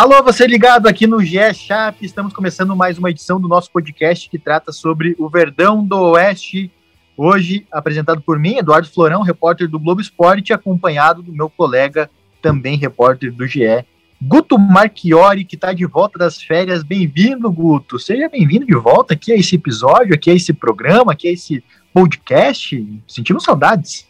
Alô, 0.00 0.22
você 0.22 0.46
ligado 0.46 0.86
aqui 0.86 1.06
no 1.06 1.22
GE 1.22 1.52
Chap, 1.52 2.02
estamos 2.02 2.32
começando 2.32 2.74
mais 2.74 2.96
uma 2.96 3.10
edição 3.10 3.38
do 3.38 3.46
nosso 3.46 3.70
podcast 3.70 4.30
que 4.30 4.38
trata 4.38 4.72
sobre 4.72 5.14
o 5.18 5.28
Verdão 5.28 5.84
do 5.84 5.94
Oeste. 6.12 6.72
Hoje 7.14 7.66
apresentado 7.70 8.22
por 8.22 8.38
mim, 8.38 8.56
Eduardo 8.56 8.88
Florão, 8.88 9.20
repórter 9.20 9.68
do 9.68 9.78
Globo 9.78 10.00
Esporte, 10.00 10.54
acompanhado 10.54 11.22
do 11.22 11.34
meu 11.34 11.50
colega, 11.50 12.08
também 12.40 12.78
repórter 12.78 13.30
do 13.30 13.46
GE, 13.46 13.84
Guto 14.22 14.58
Marchiori, 14.58 15.44
que 15.44 15.54
está 15.54 15.70
de 15.74 15.84
volta 15.84 16.18
das 16.18 16.42
férias. 16.42 16.82
Bem-vindo, 16.82 17.52
Guto. 17.52 17.98
Seja 17.98 18.26
bem-vindo 18.26 18.64
de 18.64 18.74
volta 18.76 19.12
aqui 19.12 19.32
a 19.32 19.36
esse 19.36 19.56
episódio, 19.56 20.14
aqui 20.14 20.30
a 20.30 20.34
esse 20.34 20.54
programa, 20.54 21.12
aqui 21.12 21.28
a 21.28 21.32
esse 21.32 21.62
podcast. 21.92 23.02
Sentimos 23.06 23.44
saudades. 23.44 24.09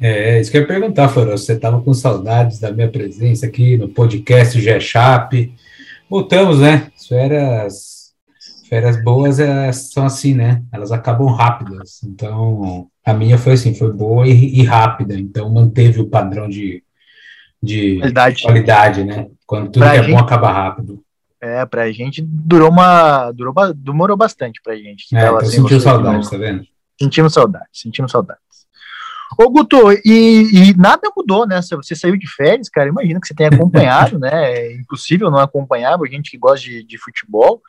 É, 0.00 0.40
isso 0.40 0.50
que 0.50 0.56
eu 0.56 0.60
ia 0.62 0.66
perguntar, 0.66 1.08
Florão, 1.08 1.36
você 1.36 1.54
estava 1.54 1.80
com 1.80 1.92
saudades 1.92 2.58
da 2.60 2.70
minha 2.70 2.88
presença 2.90 3.46
aqui 3.46 3.76
no 3.76 3.88
podcast 3.88 4.60
G-Chap. 4.60 5.52
Voltamos, 6.08 6.60
né? 6.60 6.90
As 6.96 7.06
férias, 7.06 8.12
férias 8.68 9.02
boas 9.02 9.40
é, 9.40 9.72
são 9.72 10.06
assim, 10.06 10.34
né? 10.34 10.62
Elas 10.72 10.92
acabam 10.92 11.26
rápidas. 11.28 12.00
Então, 12.04 12.86
a 13.04 13.12
minha 13.12 13.36
foi 13.38 13.54
assim, 13.54 13.74
foi 13.74 13.92
boa 13.92 14.26
e, 14.26 14.60
e 14.60 14.62
rápida. 14.62 15.14
Então, 15.18 15.50
manteve 15.52 16.00
o 16.00 16.06
padrão 16.08 16.48
de, 16.48 16.82
de 17.62 17.96
Qualidade. 17.98 18.42
qualidade, 18.42 19.04
né? 19.04 19.26
Quando 19.46 19.64
tudo 19.72 19.80
Pra 19.82 19.92
que 19.92 19.98
é 19.98 20.02
gente- 20.04 20.12
bom 20.12 20.18
acaba 20.18 20.52
rápido. 20.52 21.02
É, 21.40 21.64
pra 21.66 21.90
gente 21.92 22.20
durou 22.20 22.68
uma. 22.68 23.30
Durou, 23.30 23.54
demorou 23.74 24.16
bastante 24.16 24.60
pra 24.62 24.74
gente. 24.76 25.06
É, 25.14 25.26
então 25.26 25.40
sentiu 25.44 25.80
saudades, 25.80 26.24
de 26.28 26.30
tá 26.32 26.36
vendo? 26.36 26.64
Sentimos 27.00 27.32
saudades, 27.32 27.68
sentimos 27.72 28.10
saudades. 28.10 28.42
Ô, 29.36 29.50
Guto, 29.50 29.92
e, 30.04 30.70
e 30.70 30.76
nada 30.76 31.10
mudou, 31.16 31.46
né? 31.46 31.60
Você 31.60 31.94
saiu 31.94 32.16
de 32.16 32.26
férias, 32.26 32.68
cara. 32.68 32.88
Imagino 32.88 33.20
que 33.20 33.26
você 33.26 33.34
tenha 33.34 33.50
acompanhado, 33.50 34.18
né? 34.18 34.30
É 34.32 34.76
impossível 34.76 35.30
não 35.30 35.38
acompanhar, 35.38 35.98
a 36.00 36.06
gente 36.08 36.30
que 36.30 36.38
gosta 36.38 36.64
de, 36.64 36.82
de 36.84 36.98
futebol. 36.98 37.60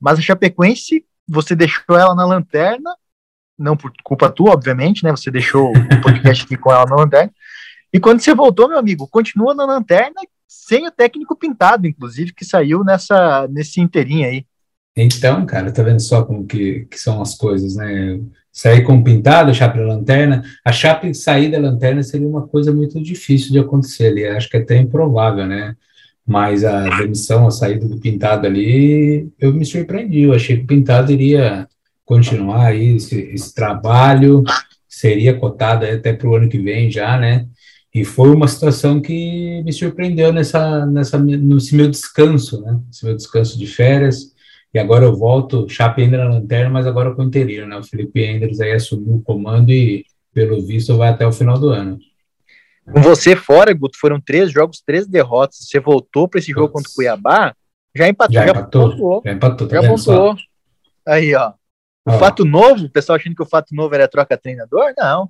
Mas 0.00 0.18
a 0.18 0.22
Chapecoense, 0.22 1.04
você 1.26 1.54
deixou 1.54 1.96
ela 1.96 2.14
na 2.14 2.26
lanterna, 2.26 2.94
não 3.58 3.76
por 3.76 3.92
culpa 4.02 4.28
tua, 4.28 4.52
obviamente, 4.52 5.02
né? 5.04 5.10
Você 5.12 5.30
deixou 5.30 5.70
o 5.70 6.00
podcast 6.02 6.44
aqui 6.44 6.56
com 6.56 6.70
ela 6.72 6.84
na 6.84 6.96
lanterna. 6.96 7.32
E 7.92 8.00
quando 8.00 8.20
você 8.20 8.34
voltou, 8.34 8.68
meu 8.68 8.78
amigo, 8.78 9.08
continua 9.08 9.54
na 9.54 9.64
lanterna, 9.64 10.20
sem 10.48 10.86
o 10.86 10.90
técnico 10.90 11.36
pintado, 11.36 11.86
inclusive, 11.86 12.32
que 12.34 12.44
saiu 12.44 12.84
nessa, 12.84 13.46
nesse 13.48 13.80
inteirinho 13.80 14.26
aí. 14.26 14.46
Então, 14.96 15.46
cara, 15.46 15.72
tá 15.72 15.82
vendo 15.82 16.00
só 16.00 16.22
como 16.24 16.46
que, 16.46 16.86
que 16.90 16.98
são 16.98 17.22
as 17.22 17.34
coisas, 17.34 17.76
né? 17.76 18.20
Sair 18.52 18.82
com 18.82 19.02
pintado, 19.02 19.54
chape 19.54 19.78
da 19.78 19.86
lanterna. 19.86 20.42
A 20.64 20.70
chape 20.70 21.14
sair 21.14 21.50
da 21.50 21.58
lanterna 21.58 22.02
seria 22.02 22.28
uma 22.28 22.46
coisa 22.46 22.72
muito 22.72 23.02
difícil 23.02 23.50
de 23.50 23.58
acontecer 23.58 24.08
ali. 24.08 24.26
Acho 24.26 24.48
que 24.50 24.58
é 24.58 24.60
até 24.60 24.76
improvável, 24.76 25.46
né? 25.46 25.74
Mas 26.26 26.64
a 26.64 26.98
demissão, 26.98 27.46
a 27.46 27.50
saída 27.50 27.88
do 27.88 27.98
pintado 27.98 28.46
ali, 28.46 29.28
eu 29.40 29.52
me 29.52 29.64
surpreendi. 29.64 30.22
Eu 30.22 30.34
achei 30.34 30.58
que 30.58 30.64
o 30.64 30.66
pintado 30.66 31.10
iria 31.10 31.66
continuar 32.04 32.66
aí 32.66 32.96
esse, 32.96 33.18
esse 33.18 33.54
trabalho, 33.54 34.44
seria 34.86 35.34
cotado 35.38 35.86
até 35.86 36.12
para 36.12 36.28
o 36.28 36.36
ano 36.36 36.48
que 36.48 36.58
vem 36.58 36.90
já, 36.90 37.18
né? 37.18 37.46
E 37.94 38.04
foi 38.04 38.30
uma 38.30 38.48
situação 38.48 39.00
que 39.00 39.62
me 39.64 39.72
surpreendeu 39.72 40.32
nessa, 40.32 40.86
nessa, 40.86 41.18
nesse 41.18 41.74
meu 41.74 41.90
descanso, 41.90 42.60
né? 42.62 42.78
Esse 42.90 43.04
meu 43.04 43.16
descanso 43.16 43.58
de 43.58 43.66
férias. 43.66 44.31
E 44.74 44.78
agora 44.78 45.04
eu 45.04 45.14
volto, 45.14 45.68
Chape 45.68 46.02
ainda 46.02 46.16
na 46.18 46.30
lanterna, 46.30 46.70
mas 46.70 46.86
agora 46.86 47.14
com 47.14 47.22
o 47.22 47.26
inteirinho, 47.26 47.66
né? 47.66 47.76
O 47.76 47.82
Felipe 47.84 48.24
Enders 48.24 48.58
aí 48.60 48.72
assumiu 48.72 49.16
o 49.16 49.22
comando 49.22 49.70
e, 49.70 50.04
pelo 50.32 50.60
visto, 50.62 50.96
vai 50.96 51.10
até 51.10 51.26
o 51.26 51.32
final 51.32 51.58
do 51.58 51.68
ano. 51.68 51.98
Com 52.90 53.00
você 53.02 53.36
fora, 53.36 53.72
Guto, 53.74 53.98
foram 53.98 54.20
três 54.20 54.50
jogos, 54.50 54.82
três 54.84 55.06
derrotas. 55.06 55.58
Você 55.60 55.78
voltou 55.78 56.26
para 56.26 56.40
esse 56.40 56.50
jogo 56.50 56.72
contra 56.72 56.90
o 56.90 56.94
Cuiabá, 56.94 57.54
já 57.94 58.08
empatou, 58.08 58.34
Já 58.34 58.46
já, 58.46 58.50
empatou? 58.52 58.90
pontuou. 58.90 59.22
Já 59.24 59.32
empatou, 59.32 59.68
tá 59.68 59.80
Já 59.82 59.88
pontuou. 59.88 60.36
Aí, 61.06 61.34
ó. 61.34 61.50
O 62.04 62.10
Ó, 62.10 62.18
fato 62.18 62.44
novo, 62.44 62.86
o 62.86 62.90
pessoal 62.90 63.16
achando 63.16 63.36
que 63.36 63.42
o 63.42 63.46
fato 63.48 63.74
novo 63.74 63.94
era 63.94 64.06
a 64.06 64.08
troca 64.08 64.36
treinador? 64.36 64.92
Não. 64.98 65.28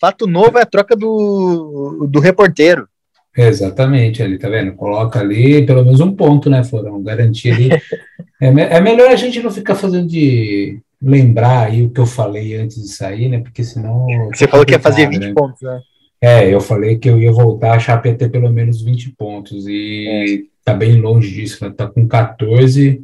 Fato 0.00 0.26
novo 0.26 0.58
é 0.58 0.62
a 0.62 0.66
troca 0.66 0.94
do, 0.96 2.06
do 2.10 2.20
reporteiro. 2.20 2.88
Exatamente, 3.36 4.22
ali, 4.22 4.38
tá 4.38 4.48
vendo? 4.48 4.74
Coloca 4.74 5.18
ali 5.20 5.64
pelo 5.64 5.84
menos 5.84 6.00
um 6.00 6.14
ponto, 6.14 6.50
né, 6.50 6.62
Florão? 6.62 7.02
Garantir 7.02 7.52
ali. 7.52 7.68
é, 8.44 8.76
é 8.76 8.80
melhor 8.80 9.10
a 9.10 9.16
gente 9.16 9.40
não 9.42 9.50
ficar 9.50 9.74
fazendo 9.74 10.06
de 10.06 10.78
lembrar 11.00 11.66
aí 11.66 11.82
o 11.82 11.90
que 11.90 12.00
eu 12.00 12.06
falei 12.06 12.56
antes 12.56 12.82
de 12.82 12.88
sair, 12.88 13.28
né? 13.28 13.40
Porque 13.40 13.62
senão. 13.62 14.06
Você 14.32 14.48
falou 14.48 14.64
que 14.64 14.72
ia 14.72 14.80
fazer 14.80 15.04
complicado, 15.04 15.22
20 15.22 15.28
né? 15.28 15.34
pontos, 15.34 15.62
né? 15.62 15.80
É, 16.20 16.48
eu 16.48 16.60
falei 16.60 16.96
que 16.96 17.08
eu 17.08 17.18
ia 17.20 17.30
voltar 17.30 17.74
a 17.74 17.78
Chape 17.78 18.08
ia 18.08 18.14
ter 18.14 18.30
pelo 18.30 18.50
menos 18.50 18.80
20 18.80 19.10
pontos 19.10 19.66
e 19.68 20.48
tá 20.64 20.72
bem 20.72 20.98
longe 21.00 21.30
disso, 21.30 21.62
né? 21.62 21.70
Tá 21.76 21.86
com 21.86 22.08
14 22.08 23.02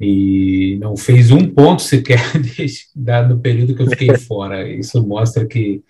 e 0.00 0.78
não 0.80 0.96
fez 0.96 1.32
um 1.32 1.48
ponto 1.48 1.82
sequer 1.82 2.20
desde, 2.56 2.86
no 3.28 3.40
período 3.40 3.74
que 3.74 3.82
eu 3.82 3.90
fiquei 3.90 4.14
fora. 4.18 4.68
Isso 4.68 5.04
mostra 5.04 5.44
que 5.44 5.82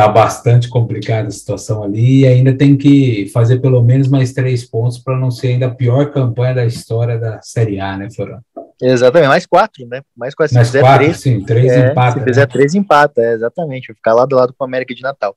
tá 0.00 0.08
bastante 0.08 0.68
complicada 0.68 1.28
a 1.28 1.30
situação 1.30 1.82
ali 1.82 2.20
e 2.20 2.26
ainda 2.26 2.52
tem 2.54 2.76
que 2.76 3.28
fazer 3.32 3.58
pelo 3.60 3.82
menos 3.82 4.08
mais 4.08 4.32
três 4.32 4.64
pontos 4.64 4.98
para 4.98 5.18
não 5.18 5.30
ser 5.30 5.48
ainda 5.48 5.66
a 5.66 5.74
pior 5.74 6.10
campanha 6.10 6.54
da 6.54 6.64
história 6.64 7.18
da 7.18 7.40
Série 7.42 7.78
A, 7.80 7.96
né, 7.96 8.08
Florão? 8.10 8.40
Exatamente, 8.82 9.28
mais 9.28 9.46
quatro, 9.46 9.86
né? 9.86 10.00
Mais 10.16 10.34
quatro. 10.34 10.50
Se 10.50 10.54
Mais 10.54 10.68
fizer 10.68 10.80
quatro, 10.80 11.04
três, 11.04 11.20
sim, 11.20 11.44
três 11.44 11.70
é, 11.70 11.90
empates. 11.90 12.18
Se 12.18 12.24
fizer 12.28 12.46
três, 12.46 12.74
empata, 12.74 13.20
é, 13.20 13.34
exatamente. 13.34 13.88
Vai 13.88 13.96
ficar 13.96 14.14
lado 14.14 14.34
a 14.36 14.40
lado 14.40 14.54
com 14.56 14.64
a 14.64 14.66
América 14.66 14.94
de 14.94 15.02
Natal. 15.02 15.36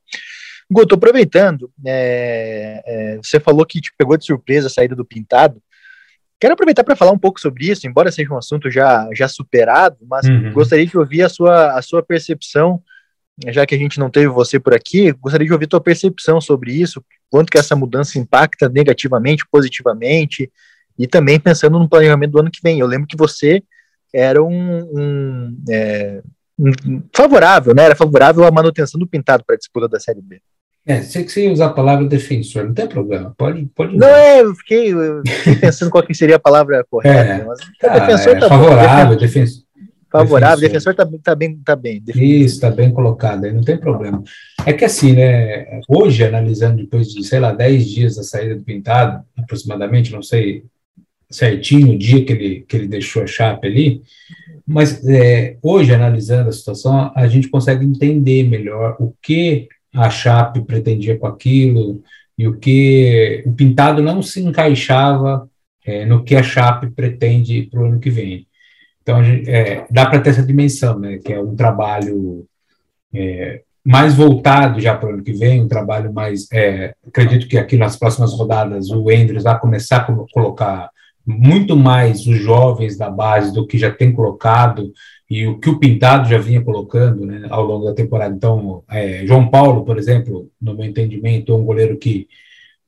Guto, 0.70 0.94
aproveitando, 0.94 1.70
é, 1.84 2.82
é, 2.86 3.16
você 3.22 3.38
falou 3.38 3.66
que 3.66 3.82
te 3.82 3.92
pegou 3.98 4.16
de 4.16 4.24
surpresa 4.24 4.68
a 4.68 4.70
saída 4.70 4.96
do 4.96 5.04
Pintado. 5.04 5.60
Quero 6.40 6.54
aproveitar 6.54 6.84
para 6.84 6.96
falar 6.96 7.12
um 7.12 7.18
pouco 7.18 7.38
sobre 7.38 7.70
isso, 7.70 7.86
embora 7.86 8.10
seja 8.10 8.32
um 8.32 8.38
assunto 8.38 8.70
já, 8.70 9.08
já 9.12 9.28
superado, 9.28 9.96
mas 10.08 10.26
Uhum. 10.26 10.52
gostaria 10.52 10.86
de 10.86 10.96
ouvir 10.96 11.22
a 11.22 11.28
sua, 11.28 11.78
a 11.78 11.82
sua 11.82 12.02
percepção, 12.02 12.82
já 13.48 13.66
que 13.66 13.74
a 13.74 13.78
gente 13.78 13.98
não 13.98 14.08
teve 14.10 14.28
você 14.28 14.60
por 14.60 14.74
aqui, 14.74 15.12
gostaria 15.12 15.46
de 15.46 15.52
ouvir 15.52 15.64
a 15.66 15.68
tua 15.68 15.80
percepção 15.80 16.40
sobre 16.40 16.72
isso, 16.72 17.04
quanto 17.28 17.50
que 17.50 17.58
essa 17.58 17.74
mudança 17.74 18.18
impacta 18.18 18.68
negativamente, 18.68 19.44
positivamente, 19.50 20.50
e 20.98 21.06
também 21.06 21.40
pensando 21.40 21.78
no 21.78 21.88
planejamento 21.88 22.30
do 22.32 22.40
ano 22.40 22.50
que 22.50 22.60
vem. 22.62 22.78
Eu 22.78 22.86
lembro 22.86 23.06
que 23.08 23.16
você 23.16 23.62
era 24.14 24.40
um, 24.42 24.48
um, 24.96 25.64
é, 25.68 26.22
um- 26.56 27.02
favorável, 27.12 27.74
né? 27.74 27.84
Era 27.84 27.96
favorável 27.96 28.44
à 28.44 28.50
manutenção 28.52 28.98
do 29.00 29.06
Pintado 29.06 29.42
para 29.44 29.56
a 29.56 29.58
disputa 29.58 29.88
da 29.88 29.98
Série 29.98 30.22
B. 30.22 30.40
É, 30.86 31.00
sei 31.02 31.24
que 31.24 31.32
você 31.32 31.46
ia 31.46 31.52
usar 31.52 31.66
a 31.66 31.72
palavra 31.72 32.06
defensor, 32.06 32.64
não 32.66 32.74
tem 32.74 32.86
problema, 32.86 33.34
pode, 33.38 33.64
pode 33.74 33.96
Não 33.96 34.06
é, 34.06 34.42
eu 34.42 34.54
fiquei, 34.54 34.92
eu 34.92 35.22
fiquei 35.26 35.56
pensando 35.56 35.90
qual 35.90 36.04
que 36.04 36.14
seria 36.14 36.36
a 36.36 36.38
palavra 36.38 36.84
correta, 36.88 37.18
É. 37.42 37.44
mas 37.44 37.58
Ah, 37.82 37.98
defensor 38.00 38.36
é 38.36 38.38
tá 38.38 38.48
favorável, 38.50 39.16
defensor. 39.16 39.63
Favorável, 40.18 40.60
defensor. 40.60 40.94
defensor 40.94 40.94
tá, 40.94 41.34
bem- 41.34 41.58
tá 41.64 41.76
bem, 41.76 42.00
bem. 42.00 42.40
Isso, 42.42 42.54
está 42.54 42.70
bem 42.70 42.90
colocado, 42.92 43.44
aí 43.44 43.52
não 43.52 43.62
tem 43.62 43.76
problema. 43.76 44.22
É 44.66 44.72
que 44.72 44.84
assim, 44.84 45.12
né, 45.12 45.80
hoje, 45.88 46.24
analisando 46.24 46.76
depois 46.76 47.08
de, 47.12 47.22
sei 47.24 47.40
lá, 47.40 47.52
10 47.52 47.86
dias 47.90 48.16
da 48.16 48.22
saída 48.22 48.56
do 48.56 48.62
Pintado, 48.62 49.24
aproximadamente, 49.36 50.12
não 50.12 50.22
sei 50.22 50.64
certinho 51.30 51.94
o 51.94 51.98
dia 51.98 52.24
que 52.24 52.32
ele, 52.32 52.60
que 52.68 52.76
ele 52.76 52.86
deixou 52.86 53.22
a 53.22 53.26
Chape 53.26 53.66
ali, 53.66 54.02
mas 54.66 55.06
é, 55.06 55.56
hoje, 55.62 55.92
analisando 55.92 56.48
a 56.48 56.52
situação, 56.52 57.12
a 57.14 57.26
gente 57.26 57.48
consegue 57.48 57.84
entender 57.84 58.44
melhor 58.44 58.96
o 58.98 59.12
que 59.20 59.68
a 59.94 60.08
Chape 60.10 60.62
pretendia 60.64 61.18
com 61.18 61.26
aquilo 61.26 62.02
e 62.38 62.46
o 62.48 62.56
que 62.58 63.42
o 63.46 63.52
Pintado 63.52 64.02
não 64.02 64.22
se 64.22 64.40
encaixava 64.42 65.48
é, 65.84 66.04
no 66.06 66.24
que 66.24 66.34
a 66.34 66.42
Chape 66.42 66.90
pretende 66.90 67.62
para 67.64 67.80
o 67.80 67.84
ano 67.86 68.00
que 68.00 68.10
vem. 68.10 68.46
Então, 69.04 69.20
é, 69.22 69.86
dá 69.90 70.06
para 70.06 70.18
ter 70.18 70.30
essa 70.30 70.42
dimensão, 70.42 70.98
né, 70.98 71.18
que 71.18 71.30
é 71.30 71.38
um 71.38 71.54
trabalho 71.54 72.46
é, 73.14 73.60
mais 73.84 74.14
voltado 74.14 74.80
já 74.80 74.96
para 74.96 75.10
o 75.10 75.12
ano 75.12 75.22
que 75.22 75.34
vem, 75.34 75.62
um 75.62 75.68
trabalho 75.68 76.10
mais. 76.10 76.48
é, 76.50 76.94
acredito 77.06 77.46
que 77.46 77.58
aqui 77.58 77.76
nas 77.76 77.96
próximas 77.96 78.32
rodadas 78.32 78.90
o 78.90 79.10
Endres 79.10 79.44
vai 79.44 79.60
começar 79.60 79.98
a 79.98 80.04
colo- 80.04 80.26
colocar 80.32 80.88
muito 81.26 81.76
mais 81.76 82.26
os 82.26 82.38
jovens 82.38 82.96
da 82.96 83.10
base 83.10 83.52
do 83.52 83.66
que 83.66 83.76
já 83.78 83.90
tem 83.90 84.10
colocado, 84.10 84.90
e 85.28 85.46
o 85.46 85.58
que 85.58 85.70
o 85.70 85.78
Pintado 85.78 86.28
já 86.28 86.38
vinha 86.38 86.62
colocando 86.62 87.26
né, 87.26 87.46
ao 87.50 87.62
longo 87.64 87.86
da 87.86 87.94
temporada. 87.94 88.34
Então, 88.34 88.82
é, 88.90 89.26
João 89.26 89.48
Paulo, 89.48 89.84
por 89.84 89.98
exemplo, 89.98 90.50
no 90.60 90.74
meu 90.74 90.86
entendimento, 90.86 91.52
é 91.52 91.54
um 91.54 91.64
goleiro 91.64 91.96
que, 91.98 92.28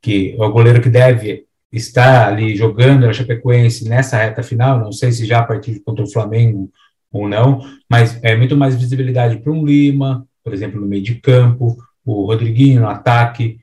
que 0.02 0.36
é 0.38 0.42
o 0.44 0.52
goleiro 0.52 0.82
que 0.82 0.90
deve 0.90 1.45
estar 1.72 2.28
ali 2.28 2.56
jogando 2.56 3.06
na 3.06 3.12
Chapecoense 3.12 3.88
nessa 3.88 4.16
reta 4.18 4.42
final, 4.42 4.78
não 4.78 4.92
sei 4.92 5.12
se 5.12 5.26
já 5.26 5.40
a 5.40 5.44
partir 5.44 5.80
contra 5.80 6.04
o 6.04 6.10
Flamengo 6.10 6.70
ou 7.12 7.28
não, 7.28 7.60
mas 7.88 8.18
é 8.22 8.36
muito 8.36 8.56
mais 8.56 8.76
visibilidade 8.76 9.38
para 9.38 9.52
um 9.52 9.64
Lima, 9.64 10.26
por 10.42 10.54
exemplo, 10.54 10.80
no 10.80 10.86
meio 10.86 11.02
de 11.02 11.16
campo, 11.16 11.76
o 12.04 12.26
Rodriguinho 12.26 12.80
no 12.80 12.88
ataque, 12.88 13.58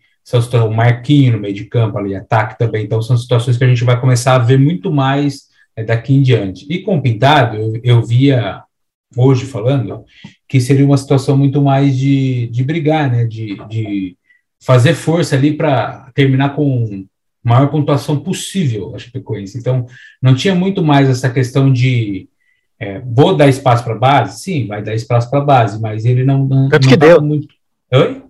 o 0.65 0.71
Marquinho 0.71 1.33
no 1.33 1.39
meio 1.39 1.53
de 1.53 1.65
campo 1.65 1.97
ali, 1.97 2.15
ataque 2.15 2.57
também, 2.57 2.85
então 2.85 3.01
são 3.01 3.17
situações 3.17 3.57
que 3.57 3.63
a 3.63 3.67
gente 3.67 3.83
vai 3.83 4.00
começar 4.00 4.35
a 4.35 4.39
ver 4.39 4.57
muito 4.57 4.91
mais 4.91 5.44
é, 5.75 5.83
daqui 5.83 6.13
em 6.13 6.21
diante. 6.21 6.65
E 6.69 6.81
com 6.81 6.97
o 6.97 7.01
Pintado, 7.01 7.57
eu, 7.57 7.79
eu 7.83 8.01
via 8.01 8.63
hoje 9.15 9.45
falando 9.45 10.03
que 10.47 10.59
seria 10.59 10.85
uma 10.85 10.97
situação 10.97 11.38
muito 11.38 11.61
mais 11.61 11.97
de, 11.97 12.47
de 12.47 12.63
brigar, 12.63 13.11
né, 13.11 13.25
de, 13.25 13.55
de 13.67 14.17
fazer 14.61 14.94
força 14.94 15.35
ali 15.35 15.53
para 15.53 16.11
terminar 16.13 16.55
com 16.55 17.05
maior 17.43 17.69
pontuação 17.69 18.19
possível 18.19 18.95
a 18.95 18.99
Chapecoense. 18.99 19.57
Então, 19.57 19.85
não 20.21 20.33
tinha 20.33 20.55
muito 20.55 20.83
mais 20.83 21.09
essa 21.09 21.29
questão 21.29 21.71
de 21.71 22.27
é, 22.79 22.99
vou 22.99 23.35
dar 23.35 23.47
espaço 23.47 23.83
para 23.83 23.93
a 23.93 23.97
base? 23.97 24.41
Sim, 24.41 24.67
vai 24.67 24.83
dar 24.83 24.93
espaço 24.93 25.29
para 25.29 25.39
a 25.39 25.45
base, 25.45 25.79
mas 25.81 26.05
ele 26.05 26.23
não. 26.23 26.45
não 26.45 26.69
tanto 26.69 26.83
não 26.83 26.89
que 26.89 26.97
deu. 26.97 27.21
Muito... 27.21 27.47
Oi? 27.91 28.21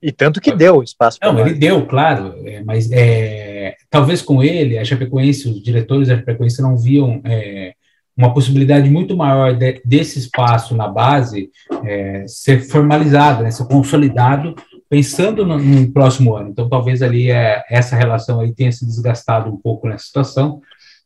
E 0.00 0.12
tanto 0.12 0.40
que 0.40 0.54
deu 0.54 0.82
espaço 0.82 1.18
para 1.18 1.32
Não, 1.32 1.40
ele 1.40 1.54
deu, 1.54 1.84
claro, 1.86 2.34
é, 2.44 2.62
mas 2.62 2.90
é, 2.92 3.74
talvez 3.90 4.22
com 4.22 4.42
ele, 4.42 4.78
a 4.78 4.84
Chapecoense, 4.84 5.48
os 5.48 5.60
diretores 5.60 6.06
da 6.06 6.16
Chapecoense 6.16 6.62
não 6.62 6.76
viam 6.76 7.20
é, 7.24 7.74
uma 8.16 8.32
possibilidade 8.32 8.88
muito 8.88 9.16
maior 9.16 9.56
de, 9.56 9.80
desse 9.84 10.20
espaço 10.20 10.76
na 10.76 10.86
base 10.86 11.50
é, 11.84 12.24
ser 12.28 12.60
formalizado, 12.60 13.42
né, 13.42 13.50
ser 13.50 13.66
consolidado 13.66 14.54
pensando 14.88 15.44
no, 15.44 15.58
no, 15.58 15.92
próximo 15.92 16.34
ano. 16.34 16.50
Então, 16.50 16.68
talvez 16.68 17.02
ali 17.02 17.30
é, 17.30 17.62
essa 17.68 17.96
relação 17.96 18.40
aí 18.40 18.52
tenha 18.52 18.72
se 18.72 18.86
desgastado 18.86 19.50
um 19.50 19.56
pouco 19.56 19.88
nessa 19.88 20.06
situação. 20.06 20.60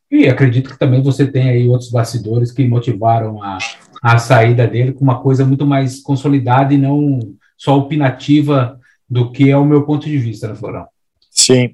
E 0.09 0.27
acredito 0.27 0.69
que 0.69 0.79
também 0.79 1.01
você 1.01 1.25
tem 1.25 1.49
aí 1.49 1.67
outros 1.67 1.89
bastidores 1.89 2.51
que 2.51 2.67
motivaram 2.67 3.41
a, 3.41 3.57
a 4.01 4.17
saída 4.17 4.67
dele 4.67 4.93
com 4.93 5.03
uma 5.03 5.21
coisa 5.21 5.45
muito 5.45 5.65
mais 5.65 6.01
consolidada 6.01 6.73
e 6.73 6.77
não 6.77 7.19
só 7.57 7.77
opinativa 7.77 8.79
do 9.09 9.31
que 9.31 9.49
é 9.49 9.57
o 9.57 9.65
meu 9.65 9.83
ponto 9.83 10.07
de 10.07 10.17
vista, 10.17 10.47
né, 10.47 10.55
Florão? 10.55 10.87
Sim. 11.31 11.73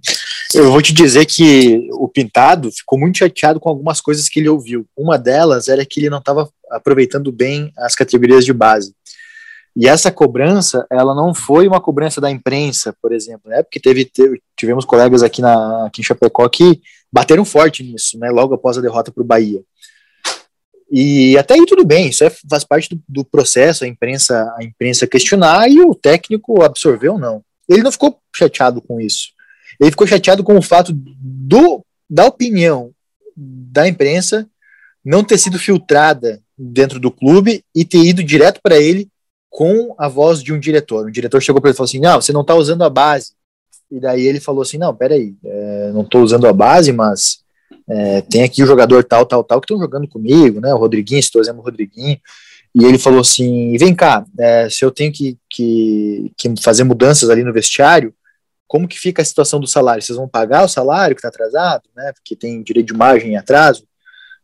Eu 0.53 0.71
vou 0.71 0.81
te 0.81 0.93
dizer 0.93 1.25
que 1.25 1.89
o 1.91 2.07
Pintado 2.07 2.71
ficou 2.71 2.97
muito 2.97 3.17
chateado 3.17 3.59
com 3.59 3.69
algumas 3.69 4.01
coisas 4.01 4.27
que 4.27 4.39
ele 4.39 4.49
ouviu. 4.49 4.85
Uma 4.97 5.17
delas 5.17 5.67
era 5.67 5.85
que 5.85 5.99
ele 5.99 6.09
não 6.09 6.17
estava 6.17 6.49
aproveitando 6.71 7.31
bem 7.31 7.71
as 7.77 7.93
categorias 7.93 8.45
de 8.45 8.53
base. 8.53 8.93
E 9.79 9.87
essa 9.87 10.11
cobrança, 10.11 10.85
ela 10.91 11.15
não 11.15 11.33
foi 11.33 11.65
uma 11.65 11.79
cobrança 11.79 12.19
da 12.19 12.29
imprensa, 12.29 12.93
por 13.01 13.13
exemplo, 13.13 13.49
né? 13.49 13.63
Porque 13.63 13.79
teve, 13.79 14.03
teve 14.03 14.41
tivemos 14.53 14.83
colegas 14.83 15.23
aqui, 15.23 15.41
na, 15.41 15.85
aqui 15.85 16.01
em 16.01 16.03
Chapecó 16.03 16.49
que 16.49 16.81
bateram 17.09 17.45
forte 17.45 17.81
nisso, 17.81 18.19
né? 18.19 18.29
Logo 18.29 18.53
após 18.53 18.77
a 18.77 18.81
derrota 18.81 19.09
para 19.09 19.23
o 19.23 19.25
Bahia. 19.25 19.63
E 20.91 21.37
até 21.37 21.53
aí 21.53 21.65
tudo 21.65 21.85
bem, 21.85 22.09
isso 22.09 22.25
é, 22.25 22.29
faz 22.29 22.65
parte 22.65 22.93
do, 22.93 23.01
do, 23.07 23.23
processo, 23.23 23.85
a 23.85 23.87
imprensa, 23.87 24.53
a 24.59 24.65
imprensa 24.65 25.07
questionar 25.07 25.69
e 25.69 25.79
o 25.79 25.95
técnico 25.95 26.61
absorveu 26.61 27.17
não. 27.17 27.41
Ele 27.69 27.81
não 27.81 27.91
ficou 27.93 28.19
chateado 28.35 28.81
com 28.81 28.99
isso. 28.99 29.29
Ele 29.79 29.91
ficou 29.91 30.05
chateado 30.05 30.43
com 30.43 30.57
o 30.57 30.61
fato 30.61 30.91
do, 30.93 31.85
da 32.09 32.25
opinião 32.25 32.91
da 33.33 33.87
imprensa 33.87 34.45
não 35.05 35.23
ter 35.23 35.37
sido 35.37 35.57
filtrada 35.57 36.41
dentro 36.57 36.99
do 36.99 37.09
clube 37.09 37.63
e 37.73 37.85
ter 37.85 38.03
ido 38.03 38.21
direto 38.21 38.59
para 38.61 38.77
ele 38.77 39.07
com 39.49 39.95
a 39.97 40.07
voz 40.07 40.43
de 40.43 40.53
um 40.53 40.59
diretor. 40.59 41.07
O 41.07 41.11
diretor 41.11 41.41
chegou 41.41 41.61
para 41.61 41.69
ele 41.69 41.75
e 41.75 41.77
falou 41.77 41.87
assim: 41.87 41.99
Não, 41.99 42.21
você 42.21 42.31
não 42.31 42.41
está 42.41 42.55
usando 42.55 42.83
a 42.83 42.89
base. 42.89 43.33
E 43.91 43.99
daí 43.99 44.25
ele 44.25 44.39
falou 44.39 44.61
assim: 44.61 44.77
Não, 44.77 44.95
peraí, 44.95 45.35
é, 45.43 45.91
não 45.91 46.01
estou 46.01 46.21
usando 46.21 46.47
a 46.47 46.53
base, 46.53 46.91
mas 46.91 47.39
é, 47.89 48.21
tem 48.21 48.43
aqui 48.43 48.61
o 48.61 48.67
jogador 48.67 49.03
tal, 49.03 49.25
tal, 49.25 49.43
tal, 49.43 49.59
que 49.59 49.65
estão 49.65 49.79
jogando 49.79 50.07
comigo, 50.07 50.61
né? 50.61 50.73
O 50.73 50.77
Rodriguinho, 50.77 51.19
estou 51.19 51.41
usando 51.41 51.59
o 51.59 51.63
Rodriguinho. 51.63 52.19
E 52.75 52.85
ele 52.85 52.99
falou 52.99 53.21
assim: 53.21 53.75
Vem 53.77 53.95
cá, 53.95 54.25
é, 54.37 54.69
se 54.69 54.85
eu 54.85 54.91
tenho 54.91 55.11
que, 55.11 55.37
que, 55.49 56.31
que, 56.37 56.53
fazer 56.61 56.83
mudanças 56.83 57.29
ali 57.29 57.43
no 57.43 57.51
vestiário, 57.51 58.13
como 58.67 58.87
que 58.87 58.99
fica 58.99 59.23
a 59.23 59.25
situação 59.25 59.59
do 59.59 59.65
salário? 59.65 60.03
Vocês 60.03 60.17
vão 60.17 60.27
pagar 60.27 60.63
o 60.63 60.69
salário 60.69 61.15
que 61.15 61.19
está 61.19 61.29
atrasado, 61.29 61.83
né? 61.95 62.11
Porque 62.13 62.35
tem 62.35 62.61
direito 62.61 62.87
de 62.87 62.93
margem 62.93 63.31
e 63.31 63.35
atraso. 63.35 63.83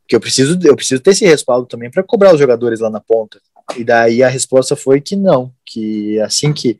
Porque 0.02 0.16
eu 0.16 0.20
preciso, 0.20 0.60
eu 0.64 0.76
preciso 0.76 1.02
ter 1.02 1.12
esse 1.12 1.26
respaldo 1.26 1.68
também 1.68 1.90
para 1.92 2.04
cobrar 2.04 2.34
os 2.34 2.40
jogadores 2.40 2.80
lá 2.80 2.90
na 2.90 3.00
ponta. 3.00 3.40
E 3.78 3.84
daí 3.84 4.22
a 4.22 4.30
resposta 4.30 4.76
foi 4.76 5.02
que 5.02 5.16
não, 5.16 5.52
que 5.66 6.20
assim 6.22 6.54
que, 6.54 6.80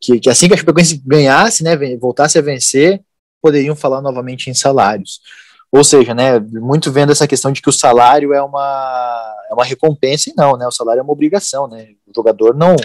que, 0.00 0.20
que 0.20 0.28
assim 0.28 0.48
que 0.48 0.54
a 0.54 0.56
Chapecoense 0.56 1.02
ganhasse, 1.04 1.62
né, 1.64 1.76
voltasse 1.96 2.38
a 2.38 2.42
vencer, 2.42 3.00
poderiam 3.40 3.74
falar 3.74 4.02
novamente 4.02 4.50
em 4.50 4.54
salários. 4.54 5.20
Ou 5.72 5.82
seja, 5.82 6.14
né, 6.14 6.38
muito 6.38 6.92
vendo 6.92 7.12
essa 7.12 7.26
questão 7.26 7.52
de 7.52 7.60
que 7.62 7.68
o 7.68 7.72
salário 7.72 8.32
é 8.32 8.42
uma, 8.42 9.34
é 9.50 9.54
uma 9.54 9.64
recompensa 9.64 10.30
e 10.30 10.34
não, 10.36 10.56
né, 10.56 10.66
o 10.66 10.72
salário 10.72 11.00
é 11.00 11.02
uma 11.02 11.12
obrigação, 11.12 11.66
né, 11.66 11.88
o 12.06 12.12
jogador 12.14 12.54
não, 12.54 12.76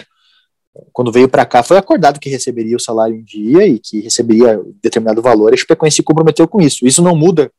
quando 0.92 1.12
veio 1.12 1.28
para 1.28 1.44
cá 1.44 1.62
foi 1.62 1.76
acordado 1.76 2.18
que 2.18 2.30
receberia 2.30 2.76
o 2.76 2.80
salário 2.80 3.14
em 3.14 3.22
dia 3.22 3.66
e 3.66 3.78
que 3.78 4.00
receberia 4.00 4.60
determinado 4.82 5.20
valor, 5.20 5.52
a 5.52 5.56
Chapecoense 5.56 5.96
se 5.96 6.02
comprometeu 6.02 6.48
com 6.48 6.60
isso. 6.60 6.86
Isso 6.86 7.02
não 7.02 7.14
muda 7.14 7.52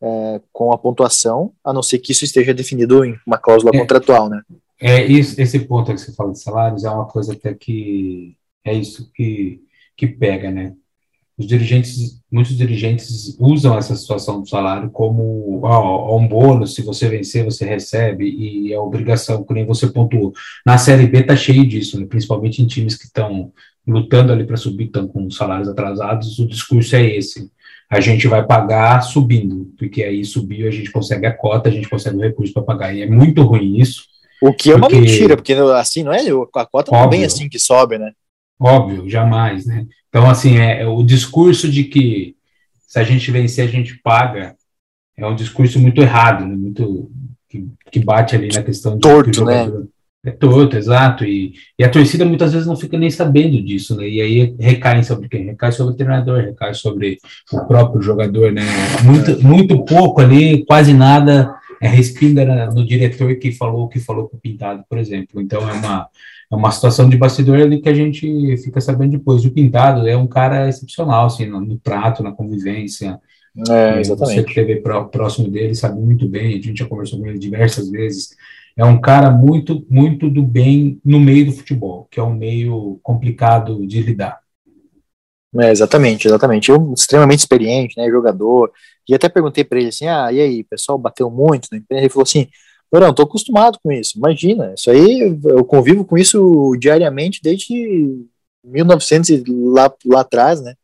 é, 0.00 0.40
com 0.52 0.72
a 0.72 0.78
pontuação, 0.78 1.52
a 1.64 1.72
não 1.72 1.82
ser 1.82 1.98
que 1.98 2.12
isso 2.12 2.24
esteja 2.24 2.54
definido 2.54 3.04
em 3.04 3.16
uma 3.26 3.38
cláusula 3.38 3.72
é. 3.74 3.78
contratual, 3.78 4.28
né. 4.28 4.40
É, 4.84 5.04
isso, 5.06 5.40
esse 5.40 5.60
ponto 5.60 5.94
que 5.94 6.00
você 6.00 6.12
fala 6.12 6.32
de 6.32 6.40
salários 6.40 6.82
é 6.82 6.90
uma 6.90 7.06
coisa 7.06 7.34
até 7.34 7.54
que 7.54 8.36
é 8.64 8.74
isso 8.74 9.08
que, 9.14 9.60
que 9.96 10.08
pega, 10.08 10.50
né? 10.50 10.74
Os 11.38 11.46
dirigentes, 11.46 12.20
muitos 12.30 12.56
dirigentes 12.56 13.36
usam 13.38 13.78
essa 13.78 13.94
situação 13.94 14.40
do 14.40 14.48
salário 14.48 14.90
como 14.90 15.60
ó, 15.62 16.18
um 16.18 16.26
bônus, 16.26 16.74
se 16.74 16.82
você 16.82 17.08
vencer, 17.08 17.44
você 17.44 17.64
recebe, 17.64 18.24
e 18.28 18.72
é 18.72 18.78
obrigação, 18.78 19.44
que 19.44 19.54
nem 19.54 19.64
você 19.64 19.86
pontuou. 19.86 20.32
Na 20.66 20.76
Série 20.76 21.06
B 21.06 21.22
tá 21.22 21.36
cheio 21.36 21.64
disso, 21.66 22.00
né? 22.00 22.06
principalmente 22.06 22.60
em 22.60 22.66
times 22.66 22.96
que 22.96 23.04
estão 23.04 23.52
lutando 23.86 24.32
ali 24.32 24.44
para 24.44 24.56
subir, 24.56 24.86
estão 24.86 25.06
com 25.06 25.30
salários 25.30 25.68
atrasados, 25.68 26.40
o 26.40 26.46
discurso 26.46 26.96
é 26.96 27.06
esse. 27.16 27.48
A 27.88 28.00
gente 28.00 28.26
vai 28.26 28.44
pagar 28.44 29.00
subindo, 29.02 29.72
porque 29.78 30.02
aí 30.02 30.24
subiu, 30.24 30.66
a 30.66 30.72
gente 30.72 30.90
consegue 30.90 31.24
a 31.26 31.32
cota, 31.32 31.68
a 31.68 31.72
gente 31.72 31.88
consegue 31.88 32.16
o 32.16 32.20
recurso 32.20 32.52
para 32.52 32.62
pagar. 32.62 32.94
E 32.94 33.02
é 33.02 33.06
muito 33.06 33.42
ruim 33.42 33.78
isso, 33.78 34.10
o 34.42 34.52
que 34.52 34.72
é 34.72 34.74
uma 34.74 34.88
mentira, 34.88 35.36
porque 35.36 35.52
assim, 35.52 36.02
não 36.02 36.12
é? 36.12 36.18
A 36.56 36.66
cota 36.66 36.90
não 36.90 37.04
é 37.04 37.08
bem 37.08 37.24
assim 37.24 37.48
que 37.48 37.60
sobe, 37.60 37.96
né? 37.96 38.10
Óbvio, 38.60 39.08
jamais, 39.08 39.64
né? 39.64 39.86
Então, 40.08 40.28
assim, 40.28 40.58
é, 40.58 40.82
é, 40.82 40.86
o 40.86 41.02
discurso 41.04 41.70
de 41.70 41.84
que 41.84 42.34
se 42.88 42.98
a 42.98 43.04
gente 43.04 43.30
vencer, 43.30 43.66
a 43.66 43.70
gente 43.70 43.98
paga, 44.02 44.56
é 45.16 45.24
um 45.24 45.36
discurso 45.36 45.78
muito 45.78 46.02
errado, 46.02 46.44
né? 46.44 46.56
Muito, 46.56 47.08
que, 47.48 47.66
que 47.90 48.00
bate 48.00 48.34
ali 48.34 48.48
na 48.48 48.62
questão 48.64 48.94
de. 48.94 49.00
Torto, 49.00 49.44
né? 49.44 49.70
É 50.24 50.30
torto, 50.30 50.76
exato. 50.76 51.24
E, 51.24 51.54
e 51.78 51.84
a 51.84 51.88
torcida 51.88 52.24
muitas 52.24 52.52
vezes 52.52 52.66
não 52.66 52.76
fica 52.76 52.98
nem 52.98 53.10
sabendo 53.10 53.62
disso, 53.62 53.96
né? 53.96 54.08
E 54.08 54.20
aí 54.20 54.56
recai 54.58 55.02
sobre 55.04 55.28
quem? 55.28 55.46
Recai 55.46 55.70
sobre 55.72 55.94
o 55.94 55.96
treinador, 55.96 56.42
recai 56.42 56.74
sobre 56.74 57.18
o 57.52 57.64
próprio 57.66 58.02
jogador, 58.02 58.52
né? 58.52 58.62
Muito, 59.04 59.42
muito 59.42 59.84
pouco 59.84 60.20
ali, 60.20 60.64
quase 60.64 60.92
nada 60.92 61.52
é, 61.82 61.88
respinga 61.88 62.70
no 62.70 62.86
diretor 62.86 63.34
que 63.34 63.50
falou 63.50 63.88
que 63.88 63.98
falou 63.98 64.28
com 64.28 64.36
o 64.36 64.40
Pintado, 64.40 64.84
por 64.88 64.98
exemplo. 64.98 65.40
Então 65.40 65.68
é 65.68 65.72
uma, 65.72 66.08
é 66.48 66.54
uma 66.54 66.70
situação 66.70 67.08
de 67.08 67.16
bastidor 67.16 67.60
ali 67.60 67.80
que 67.80 67.88
a 67.88 67.94
gente 67.94 68.56
fica 68.58 68.80
sabendo 68.80 69.18
depois. 69.18 69.44
O 69.44 69.50
Pintado 69.50 70.06
é 70.06 70.16
um 70.16 70.28
cara 70.28 70.68
excepcional, 70.68 71.26
assim, 71.26 71.44
no, 71.44 71.60
no 71.60 71.76
trato, 71.76 72.22
na 72.22 72.30
convivência. 72.30 73.18
É, 73.68 73.98
exatamente. 73.98 74.36
Você 74.36 74.42
que 74.44 74.50
esteve 74.50 74.76
próximo 75.10 75.48
dele 75.48 75.74
sabe 75.74 76.00
muito 76.00 76.28
bem, 76.28 76.56
a 76.56 76.62
gente 76.62 76.78
já 76.78 76.86
conversou 76.86 77.18
com 77.18 77.26
ele 77.26 77.38
diversas 77.38 77.90
vezes. 77.90 78.36
É 78.76 78.84
um 78.84 79.00
cara 79.00 79.28
muito, 79.28 79.84
muito 79.90 80.30
do 80.30 80.42
bem 80.42 81.00
no 81.04 81.18
meio 81.18 81.46
do 81.46 81.52
futebol, 81.52 82.06
que 82.08 82.20
é 82.20 82.22
um 82.22 82.32
meio 82.32 83.00
complicado 83.02 83.84
de 83.84 84.00
lidar. 84.00 84.38
É, 85.60 85.70
exatamente, 85.70 86.26
exatamente. 86.26 86.70
Eu, 86.70 86.94
extremamente 86.96 87.40
experiente, 87.40 87.96
né, 87.96 88.08
jogador. 88.08 88.72
E 89.08 89.14
até 89.14 89.28
perguntei 89.28 89.64
para 89.64 89.78
ele 89.78 89.88
assim: 89.88 90.06
ah, 90.06 90.32
e 90.32 90.40
aí, 90.40 90.60
o 90.60 90.64
pessoal 90.64 90.96
bateu 90.96 91.30
muito 91.30 91.68
na 91.70 91.80
Ele 91.90 92.08
falou 92.08 92.22
assim: 92.22 92.48
não, 93.00 93.14
tô 93.14 93.22
acostumado 93.22 93.78
com 93.82 93.90
isso. 93.90 94.18
Imagina, 94.18 94.74
isso 94.76 94.90
aí 94.90 95.38
eu 95.44 95.64
convivo 95.64 96.04
com 96.04 96.18
isso 96.18 96.74
diariamente 96.78 97.40
desde 97.42 98.24
1900 98.64 99.42
lá, 99.46 99.92
lá 100.06 100.20
atrás, 100.20 100.60
né? 100.60 100.74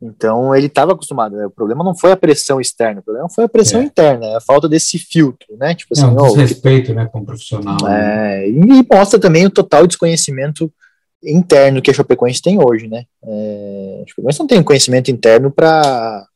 Então 0.00 0.54
ele 0.54 0.66
estava 0.66 0.92
acostumado. 0.92 1.36
Né? 1.36 1.46
O 1.46 1.50
problema 1.50 1.84
não 1.84 1.94
foi 1.94 2.12
a 2.12 2.16
pressão 2.16 2.60
externa, 2.60 3.00
o 3.00 3.04
problema 3.04 3.28
foi 3.28 3.44
a 3.44 3.48
pressão 3.48 3.80
é. 3.80 3.84
interna, 3.84 4.36
a 4.36 4.40
falta 4.40 4.68
desse 4.68 4.98
filtro, 4.98 5.56
né? 5.58 5.74
Tipo 5.74 5.94
assim, 5.94 6.14
não, 6.14 6.28
desrespeito, 6.28 6.94
né, 6.94 7.06
com 7.06 7.20
o 7.20 7.26
profissional. 7.26 7.76
É, 7.88 8.46
né? 8.46 8.48
E 8.48 8.86
mostra 8.92 9.18
também 9.18 9.46
o 9.46 9.50
total 9.50 9.86
desconhecimento 9.86 10.72
interno 11.22 11.82
que 11.82 11.90
a 11.90 11.94
Chapecoense 11.94 12.40
tem 12.40 12.58
hoje, 12.62 12.88
né? 12.88 13.04
É, 13.24 14.02
a 14.04 14.08
Chapecoense 14.08 14.38
não 14.38 14.46
tem 14.46 14.62
conhecimento 14.62 15.10
interno 15.10 15.50
para 15.50 16.26